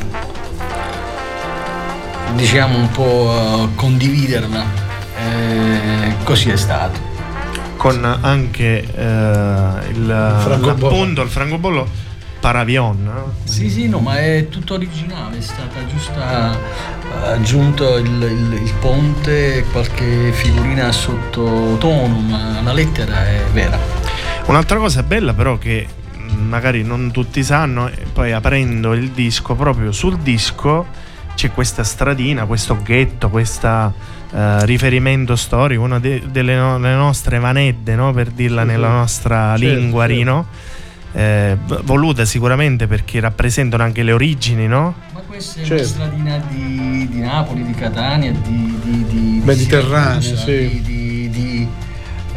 diciamo 2.36 2.78
un 2.78 2.90
po' 2.92 3.70
condividerla. 3.76 4.64
E 5.20 6.16
così 6.24 6.52
è 6.52 6.56
stato. 6.56 7.00
Con 7.76 8.04
anche 8.06 8.84
eh, 8.84 9.90
il, 9.90 10.06
l'appunto 10.08 11.22
il 11.22 11.30
francobollo 11.30 12.07
Paravion. 12.48 13.04
No? 13.04 13.34
Sì, 13.44 13.70
sì, 13.70 13.90
no, 13.90 14.00
ma 14.00 14.20
è 14.20 14.48
tutto 14.48 14.76
originale, 14.76 15.40
è 15.40 15.42
stata 15.42 15.86
giusta 15.86 16.54
eh, 16.56 17.28
aggiunto 17.28 17.98
il, 17.98 18.08
il, 18.08 18.60
il 18.64 18.74
ponte, 18.80 19.66
qualche 19.70 20.32
figurina 20.32 20.90
sottotono, 20.94 22.20
ma 22.22 22.62
la 22.62 22.72
lettera 22.72 23.28
è 23.28 23.44
vera. 23.52 23.78
Un'altra 24.46 24.78
cosa 24.78 25.04
bella 25.04 25.34
però 25.34 25.58
che 25.58 25.86
magari 26.38 26.84
non 26.84 27.12
tutti 27.12 27.44
sanno, 27.44 27.92
poi 28.14 28.32
aprendo 28.32 28.94
il 28.94 29.10
disco, 29.10 29.54
proprio 29.56 29.92
sul 29.92 30.18
disco 30.20 30.86
c'è 31.36 31.52
questa 31.52 31.84
stradina, 31.84 32.46
questo 32.46 32.78
ghetto, 32.82 33.30
questo 33.30 34.16
Uh, 34.30 34.66
riferimento 34.66 35.38
storico, 35.38 35.82
una 35.82 36.00
de- 36.00 36.22
delle 36.30 36.54
no- 36.54 36.78
nostre 36.78 37.40
vanedde, 37.40 37.96
no? 37.96 38.12
per 38.12 38.32
dirla 38.32 38.66
nella 38.66 38.90
nostra 38.90 39.56
certo, 39.58 39.74
lingua, 39.74 40.02
certo. 40.02 40.18
Rino 40.18 40.48
eh, 41.18 41.58
voluta 41.84 42.26
sicuramente 42.26 42.86
perché 42.86 43.20
rappresentano 43.20 43.82
anche 43.82 44.04
le 44.04 44.12
origini, 44.12 44.68
no? 44.68 44.94
Ma 45.14 45.22
questa 45.22 45.62
è 45.62 45.64
certo. 45.64 45.84
una 45.84 45.92
stradina 45.92 46.38
di, 46.48 47.08
di, 47.10 47.20
Napoli, 47.20 47.66
di 47.66 47.74
Catania, 47.74 48.32
di, 48.32 48.80
di, 48.84 49.06
di 49.08 49.42
Mediterranea, 49.44 50.22
sì. 50.22 50.80
di, 50.84 51.68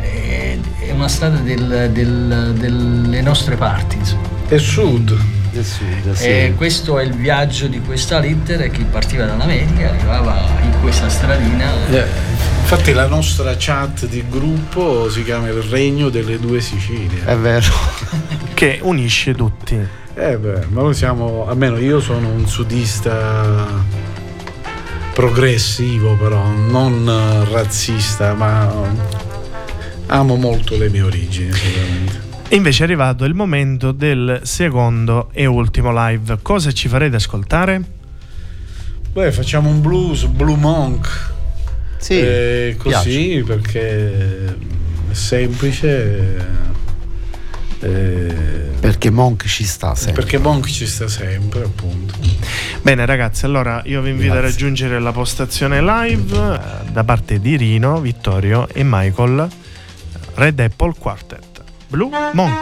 eh, 0.01 0.59
è 0.79 0.93
una 0.93 1.09
strada 1.09 1.37
del, 1.41 1.91
del, 1.93 2.55
delle 2.57 3.21
nostre 3.21 3.57
parti, 3.57 3.97
insomma. 3.99 4.29
È 4.49 4.57
sud. 4.57 5.40
Del 5.51 5.65
sud 5.65 6.13
sì. 6.13 6.27
E 6.27 6.55
questo 6.57 6.99
è 6.99 7.05
il 7.05 7.15
viaggio 7.15 7.67
di 7.67 7.81
questa 7.81 8.19
lettera 8.19 8.67
che 8.69 8.85
partiva 8.85 9.25
dall'America, 9.25 9.91
arrivava 9.91 10.47
in 10.63 10.81
questa 10.81 11.09
stradina. 11.09 11.73
Yeah 11.91 12.41
Infatti 12.73 12.93
la 12.93 13.09
nostra 13.09 13.57
chat 13.59 14.07
di 14.07 14.25
gruppo 14.29 15.11
si 15.11 15.25
chiama 15.25 15.49
Il 15.49 15.61
Regno 15.61 16.09
delle 16.09 16.39
Due 16.39 16.61
Sicilie. 16.61 17.25
È 17.25 17.37
vero. 17.37 17.67
che 18.55 18.79
unisce 18.81 19.35
tutti. 19.35 19.75
Eh 20.15 20.39
beh, 20.39 20.67
ma 20.69 20.83
noi 20.83 20.95
siamo, 20.95 21.49
almeno 21.49 21.79
io 21.79 22.01
sono 22.01 22.29
un 22.29 22.47
sudista 22.47 23.67
progressivo 25.13 26.15
però, 26.15 26.47
non 26.47 27.45
razzista, 27.51 28.35
ma 28.35 28.73
amo 30.07 30.37
molto 30.37 30.77
le 30.77 30.91
mie 30.91 31.03
origini 31.03 31.53
sicuramente. 31.53 32.30
E 32.53 32.57
invece 32.57 32.81
è 32.81 32.87
arrivato 32.87 33.25
il 33.27 33.35
momento 33.35 33.93
del 33.93 34.41
secondo 34.43 35.31
e 35.33 35.47
ultimo 35.47 35.93
live. 35.95 36.41
Cosa 36.43 36.73
ci 36.73 36.89
farete 36.89 37.15
ascoltare? 37.15 37.81
Beh, 39.13 39.31
facciamo 39.31 39.69
un 39.69 39.81
blues, 39.81 40.25
Blue 40.25 40.57
Monk. 40.57 41.33
Sì, 41.99 42.19
eh, 42.19 42.75
così 42.77 43.41
piace. 43.41 43.45
perché 43.45 44.49
è 45.11 45.15
semplice. 45.15 46.49
Eh, 47.79 48.35
perché 48.81 49.11
Monk 49.11 49.47
ci 49.47 49.63
sta 49.63 49.95
sempre. 49.95 50.21
Perché 50.21 50.39
Monk 50.39 50.67
ci 50.67 50.89
sta 50.89 51.07
sempre, 51.07 51.63
appunto. 51.63 52.15
Bene, 52.83 53.07
ragazzi, 53.07 53.45
allora 53.45 53.81
io 53.85 54.01
vi 54.01 54.11
invito 54.11 54.33
Grazie. 54.33 54.49
a 54.49 54.51
raggiungere 54.51 54.99
la 54.99 55.13
postazione 55.13 55.81
live 55.81 56.37
eh, 56.37 56.91
da 56.91 57.05
parte 57.05 57.39
di 57.39 57.57
Rino, 57.57 58.01
Vittorio 58.01 58.67
e 58.67 58.83
Michael, 58.83 59.49
Red 60.35 60.59
Apple 60.59 60.95
Quartet. 60.99 61.50
Blue 61.91 62.09
Monk. 62.35 62.55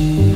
Mm-hmm. 0.00 0.29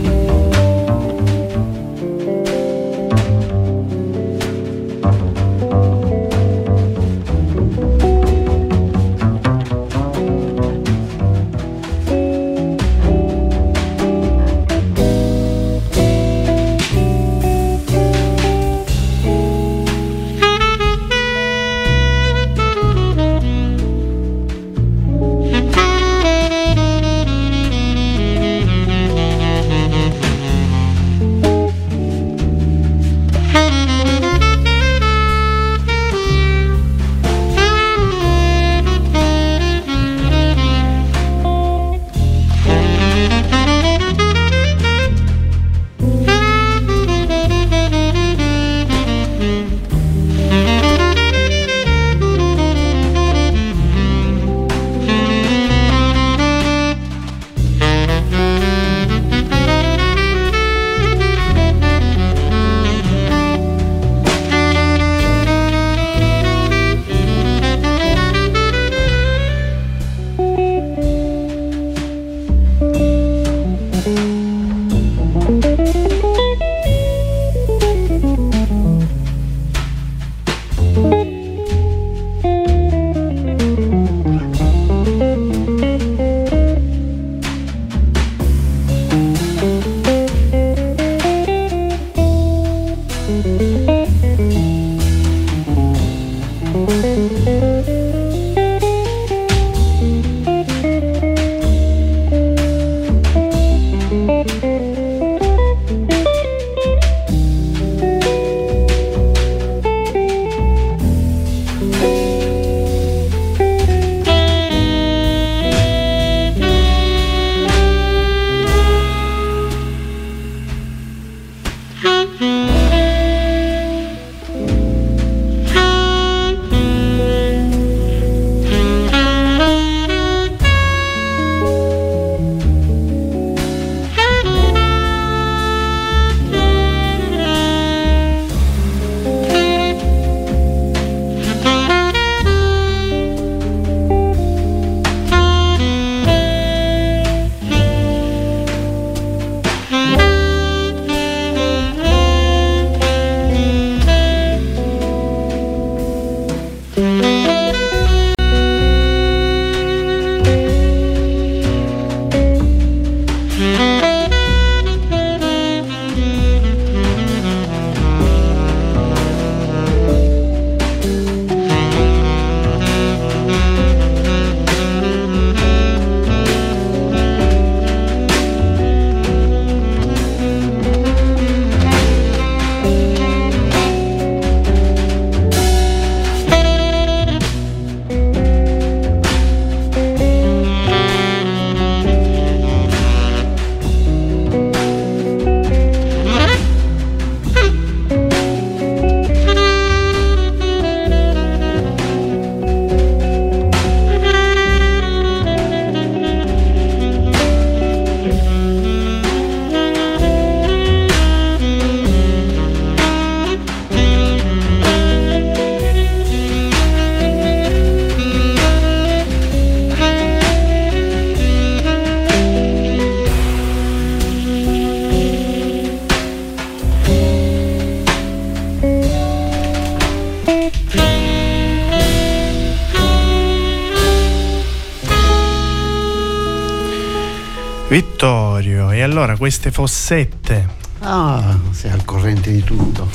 Vittorio, 237.89 238.91
e 238.91 239.03
allora 239.03 239.37
queste 239.37 239.71
fossette? 239.71 240.69
Ah, 241.01 241.59
sei 241.71 241.91
al 241.91 242.05
corrente 242.05 242.51
di 242.51 242.65
tutto. 242.65 243.09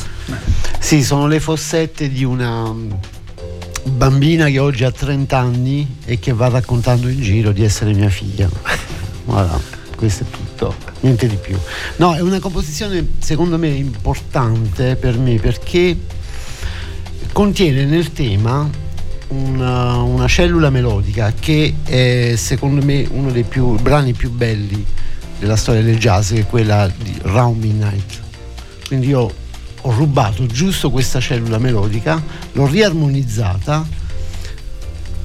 Sì, 0.80 1.04
sono 1.04 1.28
le 1.28 1.40
fossette 1.40 2.10
di 2.10 2.24
una 2.24 2.72
bambina 3.84 4.46
che 4.46 4.60
oggi 4.60 4.84
ha 4.84 4.92
30 4.92 5.38
anni 5.38 5.98
e 6.06 6.20
che 6.20 6.34
va 6.34 6.50
raccontando 6.50 7.08
in 7.10 7.20
giro 7.20 7.52
di 7.52 7.64
essere 7.64 7.94
mia 7.94 8.10
figlia. 8.10 8.48
Voilà, 9.26 9.60
questo 9.96 10.24
è 10.24 10.28
tutto, 10.30 10.76
niente 11.02 11.28
di 11.28 11.36
più. 11.36 11.58
No, 11.98 12.16
è 12.16 12.22
una 12.22 12.40
composizione 12.40 13.14
secondo 13.20 13.58
me 13.58 13.70
importante 13.70 14.96
per 14.96 15.18
me 15.18 15.36
perché 15.36 15.98
contiene 17.34 17.86
nel 17.86 18.14
tema 18.14 18.70
una, 19.30 19.98
una 19.98 20.28
cellula 20.28 20.70
melodica 20.70 21.34
che 21.38 21.76
è 21.84 22.34
secondo 22.36 22.84
me 22.84 23.08
uno 23.12 23.32
dei 23.32 23.44
più, 23.44 23.80
brani 23.80 24.14
più 24.14 24.32
belli 24.32 24.84
della 25.40 25.56
storia 25.56 25.82
del 25.82 25.98
jazz, 25.98 26.34
che 26.34 26.42
è 26.42 26.46
quella 26.46 26.92
di 26.96 27.18
Round 27.24 27.64
Midnight. 27.64 28.22
Quindi 28.88 29.08
io 29.08 29.34
ho 29.82 29.92
rubato 29.92 30.46
giusto 30.46 30.90
questa 30.90 31.20
cellula 31.20 31.58
melodica, 31.58 32.22
l'ho 32.54 32.68
riarmonizzata 32.68 33.88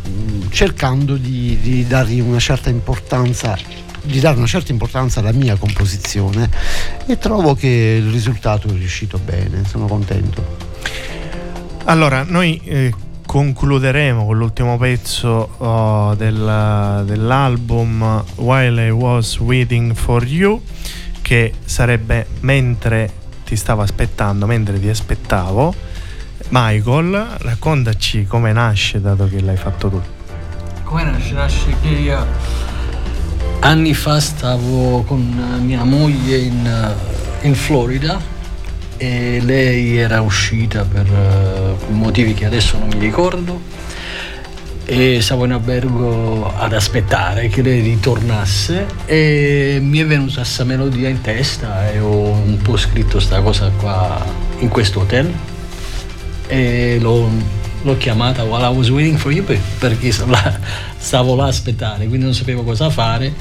mm, 0.09 0.43
cercando 0.51 1.17
di, 1.17 1.59
di 1.61 1.87
dargli 1.87 2.21
una 2.21 2.39
certa 2.39 2.71
importanza 2.71 3.59
di 4.05 4.21
dare 4.21 4.37
una 4.37 4.47
certa 4.47 4.71
importanza 4.71 5.21
alla 5.21 5.33
mia 5.33 5.57
composizione 5.57 6.51
e 7.07 7.17
trovo 7.17 7.55
che 7.55 8.03
il 8.05 8.11
risultato 8.11 8.69
è 8.69 8.73
riuscito 8.73 9.19
bene, 9.19 9.65
sono 9.67 9.87
contento. 9.87 10.73
Allora, 11.85 12.23
noi 12.23 12.61
eh, 12.65 12.93
concluderemo 13.35 14.27
con 14.27 14.39
l'ultimo 14.39 14.79
pezzo 14.79 15.55
oh, 15.57 16.15
del, 16.15 17.03
dell'album 17.05 18.23
While 18.37 18.87
I 18.87 18.91
Was 18.91 19.41
Waiting 19.41 19.93
for 19.93 20.25
You, 20.25 20.63
che 21.21 21.53
sarebbe 21.65 22.29
mentre 22.43 23.11
ti 23.45 23.57
stavo 23.57 23.83
aspettando 23.83 24.47
mentre 24.47 24.79
ti 24.79 24.89
aspettavo. 24.89 25.75
Michael, 26.51 27.27
raccontaci 27.39 28.25
come 28.25 28.53
nasce 28.53 29.01
dato 29.01 29.27
che 29.29 29.41
l'hai 29.41 29.57
fatto 29.57 29.89
tu. 29.89 30.01
Come 30.85 31.03
nasce? 31.03 31.33
Nasce 31.33 31.75
che 31.83 31.89
io 31.89 32.25
anni 33.59 33.95
fa 33.95 34.21
stavo 34.21 35.03
con 35.03 35.59
mia 35.61 35.83
moglie 35.83 36.37
in, 36.37 36.95
in 37.41 37.55
Florida 37.57 38.34
e 38.97 39.41
lei 39.43 39.97
era 39.97 40.21
uscita 40.21 40.85
per 40.85 41.09
uh, 41.11 41.93
motivi 41.93 42.35
che 42.35 42.45
adesso 42.45 42.79
non 42.79 42.89
mi 42.89 42.99
ricordo. 42.99 43.61
E 44.87 45.23
stavo 45.23 45.47
in 45.47 45.53
albergo 45.53 46.53
ad 46.55 46.75
aspettare 46.75 47.49
che 47.49 47.63
lei 47.63 47.81
ritornasse. 47.81 48.87
E 49.07 49.79
mi 49.81 49.99
è 49.99 50.07
venuta 50.07 50.43
questa 50.43 50.65
melodia 50.65 51.09
in 51.09 51.21
testa 51.21 51.91
e 51.91 52.01
ho 52.01 52.31
un 52.31 52.59
po' 52.59 52.77
scritto 52.77 53.13
questa 53.13 53.41
cosa 53.41 53.71
qua 53.77 54.25
in 54.59 54.69
questo 54.69 55.01
hotel. 55.01 55.33
E 56.47 56.99
l'ho, 57.01 57.29
l'ho 57.83 57.97
chiamata 57.97 58.45
while 58.45 58.65
I 58.65 58.77
was 58.77 58.91
waiting 58.91 59.17
for 59.17 59.33
you 59.33 59.45
perché 59.79 60.13
stavo 60.13 61.35
là 61.35 61.45
a 61.45 61.49
aspettare 61.49 62.07
quindi 62.07 62.25
non 62.25 62.35
sapevo 62.35 62.63
cosa 62.63 62.91
fare 62.91 63.33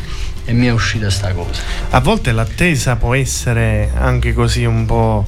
e 0.45 0.53
mi 0.53 0.67
è 0.67 0.71
uscita 0.71 1.09
sta 1.09 1.31
cosa 1.33 1.61
a 1.89 1.99
volte 1.99 2.31
l'attesa 2.31 2.95
può 2.95 3.13
essere 3.13 3.91
anche 3.95 4.33
così 4.33 4.65
un 4.65 4.85
po' 4.85 5.25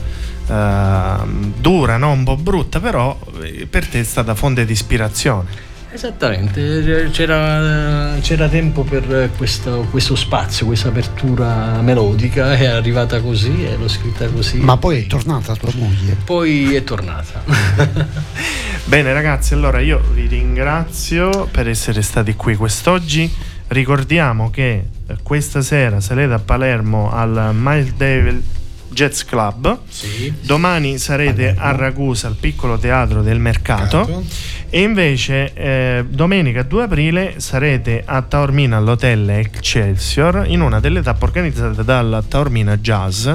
uh, 0.48 1.26
dura 1.58 1.98
no? 1.98 2.12
un 2.12 2.24
po' 2.24 2.36
brutta 2.36 2.80
però 2.80 3.18
eh, 3.44 3.68
per 3.68 3.88
te 3.88 4.00
è 4.00 4.04
stata 4.04 4.36
fonte 4.36 4.66
di 4.66 4.72
ispirazione 4.72 5.74
Esattamente, 5.96 7.10
c'era, 7.12 8.18
c'era 8.20 8.50
tempo 8.50 8.84
per 8.84 9.30
questo, 9.38 9.88
questo, 9.90 10.18
spazio, 10.18 10.66
questa 10.66 10.90
apertura 10.90 11.80
melodica, 11.80 12.54
è 12.54 12.66
arrivata 12.66 13.22
così 13.22 13.64
e 13.64 13.78
l'ho 13.78 13.88
scritta 13.88 14.28
così. 14.28 14.58
Ma 14.58 14.76
poi 14.76 15.04
è 15.04 15.08
tornata 15.08 15.56
tua 15.56 15.72
moglie? 15.74 16.18
Poi 16.22 16.76
è 16.76 16.84
tornata. 16.84 17.42
Bene 18.84 19.14
ragazzi, 19.14 19.54
allora 19.54 19.80
io 19.80 20.02
vi 20.12 20.28
ringrazio 20.28 21.48
per 21.50 21.70
essere 21.70 22.02
stati 22.02 22.36
qui 22.36 22.56
quest'oggi. 22.56 23.34
Ricordiamo 23.68 24.50
che 24.50 24.84
questa 25.24 25.62
sera 25.62 26.00
sarete 26.00 26.34
a 26.34 26.40
Palermo 26.40 27.12
al 27.12 27.52
Miles 27.54 27.94
Davis 27.94 28.44
Jazz 28.90 29.24
Club. 29.24 29.80
Sì. 29.90 30.34
Domani 30.42 30.98
sarete 30.98 31.54
Palermo. 31.54 31.62
a 31.62 31.72
Ragusa 31.72 32.28
al 32.28 32.36
piccolo 32.36 32.78
teatro 32.78 33.22
del 33.22 33.40
mercato. 33.40 33.98
Mercato 33.98 34.54
e 34.76 34.82
invece 34.82 35.54
eh, 35.54 36.06
domenica 36.06 36.64
2 36.64 36.84
aprile 36.84 37.36
sarete 37.38 38.04
a 38.06 38.22
Taormina 38.22 38.76
all'hotel 38.76 39.30
Excelsior 39.30 40.44
in 40.48 40.60
una 40.60 40.82
delle 40.82 41.02
tappe 41.02 41.24
organizzate 41.24 41.84
dalla 41.86 42.22
Taormina 42.22 42.76
Jazz, 42.76 43.30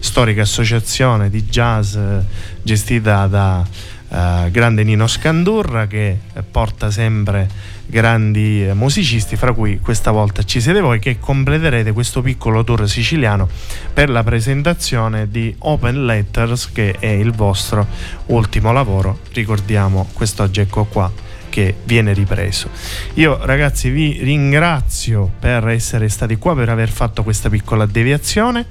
storica 0.00 0.42
associazione 0.42 1.30
di 1.30 1.44
jazz 1.44 1.94
eh, 1.94 2.24
gestita 2.62 3.28
da 3.28 3.64
eh, 4.10 4.50
grande 4.50 4.82
Nino 4.82 5.06
Scandurra 5.06 5.86
che 5.86 6.18
porta 6.50 6.90
sempre 6.90 7.48
grandi 7.86 8.66
eh, 8.66 8.74
musicisti, 8.74 9.36
fra 9.36 9.52
cui 9.52 9.78
questa 9.80 10.10
volta 10.10 10.42
ci 10.42 10.60
siete 10.60 10.80
voi 10.80 10.98
che 10.98 11.18
completerete 11.18 11.92
questo 11.92 12.20
piccolo 12.20 12.64
tour 12.64 12.88
siciliano 12.88 13.48
per 13.92 14.10
la 14.10 14.22
presentazione 14.22 15.30
di 15.30 15.54
Open 15.58 16.04
Letters 16.04 16.72
che 16.72 16.96
è 16.98 17.06
il 17.06 17.32
vostro 17.32 17.86
ultimo 18.26 18.72
lavoro. 18.72 19.20
Ricordiamo 19.32 20.08
quest'oggi 20.12 20.60
ecco 20.60 20.84
qua 20.84 21.29
che 21.50 21.74
viene 21.84 22.14
ripreso. 22.14 22.70
Io 23.14 23.38
ragazzi 23.44 23.90
vi 23.90 24.20
ringrazio 24.22 25.30
per 25.38 25.68
essere 25.68 26.08
stati 26.08 26.36
qua, 26.36 26.54
per 26.54 26.70
aver 26.70 26.88
fatto 26.88 27.22
questa 27.22 27.50
piccola 27.50 27.84
deviazione, 27.84 28.64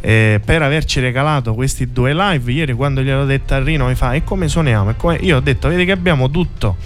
eh, 0.00 0.40
per 0.44 0.62
averci 0.62 1.00
regalato 1.00 1.54
questi 1.54 1.90
due 1.90 2.14
live. 2.14 2.52
Ieri 2.52 2.74
quando 2.74 3.02
gliel'ho 3.02 3.24
detto 3.24 3.54
a 3.54 3.62
Rino 3.62 3.86
mi 3.86 3.96
fa 3.96 4.12
e 4.12 4.22
come 4.22 4.46
suoniamo? 4.46 4.90
E 4.90 4.96
come... 4.96 5.16
Io 5.22 5.38
ho 5.38 5.40
detto 5.40 5.68
vedi 5.68 5.84
che 5.84 5.92
abbiamo 5.92 6.30
tutto 6.30 6.76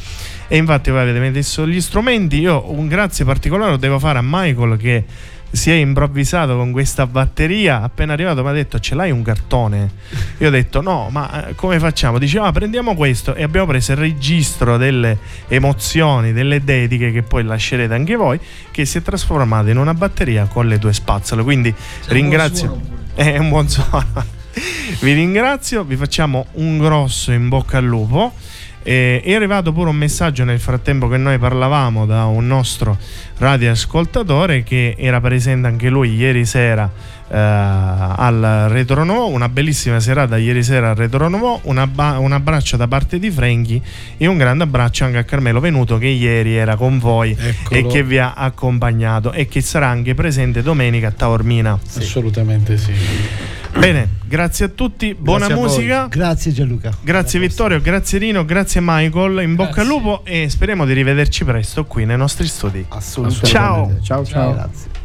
e 0.53 0.57
infatti 0.57 0.91
voi 0.91 1.03
avete 1.03 1.21
messo 1.21 1.65
gli 1.65 1.81
strumenti 1.81 2.41
io 2.41 2.73
un 2.73 2.89
grazie 2.89 3.25
particolare 3.25 3.71
lo 3.71 3.77
devo 3.77 4.01
fare 4.01 4.19
a 4.19 4.23
Michael 4.25 4.77
che 4.79 5.05
si 5.53 5.71
è 5.71 5.75
improvvisato 5.75 6.57
con 6.57 6.71
questa 6.71 7.07
batteria 7.07 7.83
appena 7.83 8.13
arrivato 8.13 8.43
mi 8.43 8.49
ha 8.49 8.53
detto 8.53 8.79
ce 8.79 8.95
l'hai 8.95 9.11
un 9.11 9.23
cartone? 9.23 9.91
Io 10.39 10.49
ho 10.49 10.51
detto 10.51 10.81
no 10.81 11.09
ma 11.11 11.49
eh, 11.49 11.55
come 11.55 11.79
facciamo? 11.79 12.19
Diceva 12.19 12.47
ah, 12.47 12.53
prendiamo 12.53 12.95
questo. 12.95 13.35
E 13.35 13.43
abbiamo 13.43 13.67
preso 13.67 13.93
il 13.93 13.99
registro 13.99 14.77
delle 14.77 15.19
emozioni 15.49 16.33
delle 16.33 16.63
dediche 16.63 17.13
che 17.13 17.23
poi 17.23 17.45
lascerete 17.45 17.95
anche 17.95 18.17
voi 18.17 18.39
che 18.71 18.85
si 18.85 18.99
è 18.99 19.03
trasformato 19.03 19.69
in 19.69 19.79
una 19.79 19.95
batteria 19.95 20.47
con 20.47 20.69
le 20.69 20.79
due 20.79 20.93
spazzole. 20.93 21.43
Quindi 21.43 21.73
C'è 21.73 22.13
ringrazio 22.13 22.81
è 23.15 23.37
un 23.39 23.49
buon 23.49 23.69
suono. 23.69 24.39
Vi 25.01 25.13
ringrazio 25.13 25.85
vi 25.85 25.97
facciamo 25.97 26.47
un 26.55 26.79
grosso 26.79 27.33
in 27.33 27.49
bocca 27.49 27.79
al 27.79 27.85
lupo 27.85 28.33
e 28.83 29.21
è 29.23 29.35
arrivato 29.35 29.73
pure 29.73 29.91
un 29.91 29.97
messaggio 29.97 30.45
nel 30.45 30.59
frattempo 30.59 31.09
che 31.09 31.17
noi 31.17 31.39
parlavamo 31.39 32.07
da 32.07 32.25
un 32.27 32.47
nostro 32.47 32.97
radioascoltatore 33.39 34.63
che 34.63 34.95
era 34.99 35.21
presente 35.21 35.67
anche 35.67 35.89
lui 35.89 36.15
ieri 36.15 36.47
sera 36.47 36.91
eh, 37.33 37.37
al 37.37 38.67
Retro 38.69 39.05
Novo, 39.05 39.29
una 39.29 39.49
bellissima 39.49 40.01
serata 40.01 40.37
ieri 40.37 40.63
sera 40.63 40.91
al 40.91 40.97
Retro 40.97 41.29
Novo, 41.29 41.61
un, 41.65 41.79
abba- 41.79 42.19
un 42.19 42.33
abbraccio 42.33 42.77
da 42.77 42.89
parte 42.89 43.19
di 43.19 43.31
Franchi 43.31 43.81
e 44.17 44.27
un 44.27 44.37
grande 44.37 44.65
abbraccio 44.65 45.05
anche 45.05 45.19
a 45.19 45.25
Carmelo 45.25 45.61
Venuto 45.61 45.99
che 45.99 46.09
ieri 46.09 46.57
era 46.57 46.77
con 46.77 46.99
voi 46.99 47.37
Eccolo. 47.39 47.79
e 47.81 47.87
che 47.87 48.03
vi 48.03 48.19
ha 48.19 48.33
accompagnato 48.33 49.33
e 49.33 49.47
che 49.47 49.61
sarà 49.61 49.89
anche 49.89 50.15
presente 50.15 50.63
domenica 50.63 51.09
a 51.09 51.13
Taormina. 51.13 51.79
Sì. 51.87 51.99
Assolutamente 52.01 52.77
sì. 52.77 52.93
Bene, 53.79 54.09
grazie 54.27 54.67
a 54.67 54.69
tutti, 54.69 55.15
buona 55.15 55.47
grazie 55.47 55.63
musica. 55.63 56.07
Grazie 56.09 56.53
Gianluca. 56.53 56.93
Grazie 57.01 57.41
Vittorio, 57.41 57.81
grazie 57.81 58.19
Rino, 58.19 58.45
grazie 58.45 58.81
Michael, 58.83 59.43
in 59.43 59.55
bocca 59.55 59.81
al 59.81 59.87
lupo 59.87 60.23
e 60.25 60.49
speriamo 60.49 60.85
di 60.85 60.93
rivederci 60.93 61.45
presto 61.45 61.85
qui 61.85 62.05
nei 62.05 62.17
nostri 62.17 62.47
studi. 62.47 62.85
Assolutamente. 62.89 63.49
Ciao. 63.49 63.87
Ciao 64.03 64.03
ciao. 64.03 64.25
ciao. 64.25 64.53
Grazie. 64.53 65.00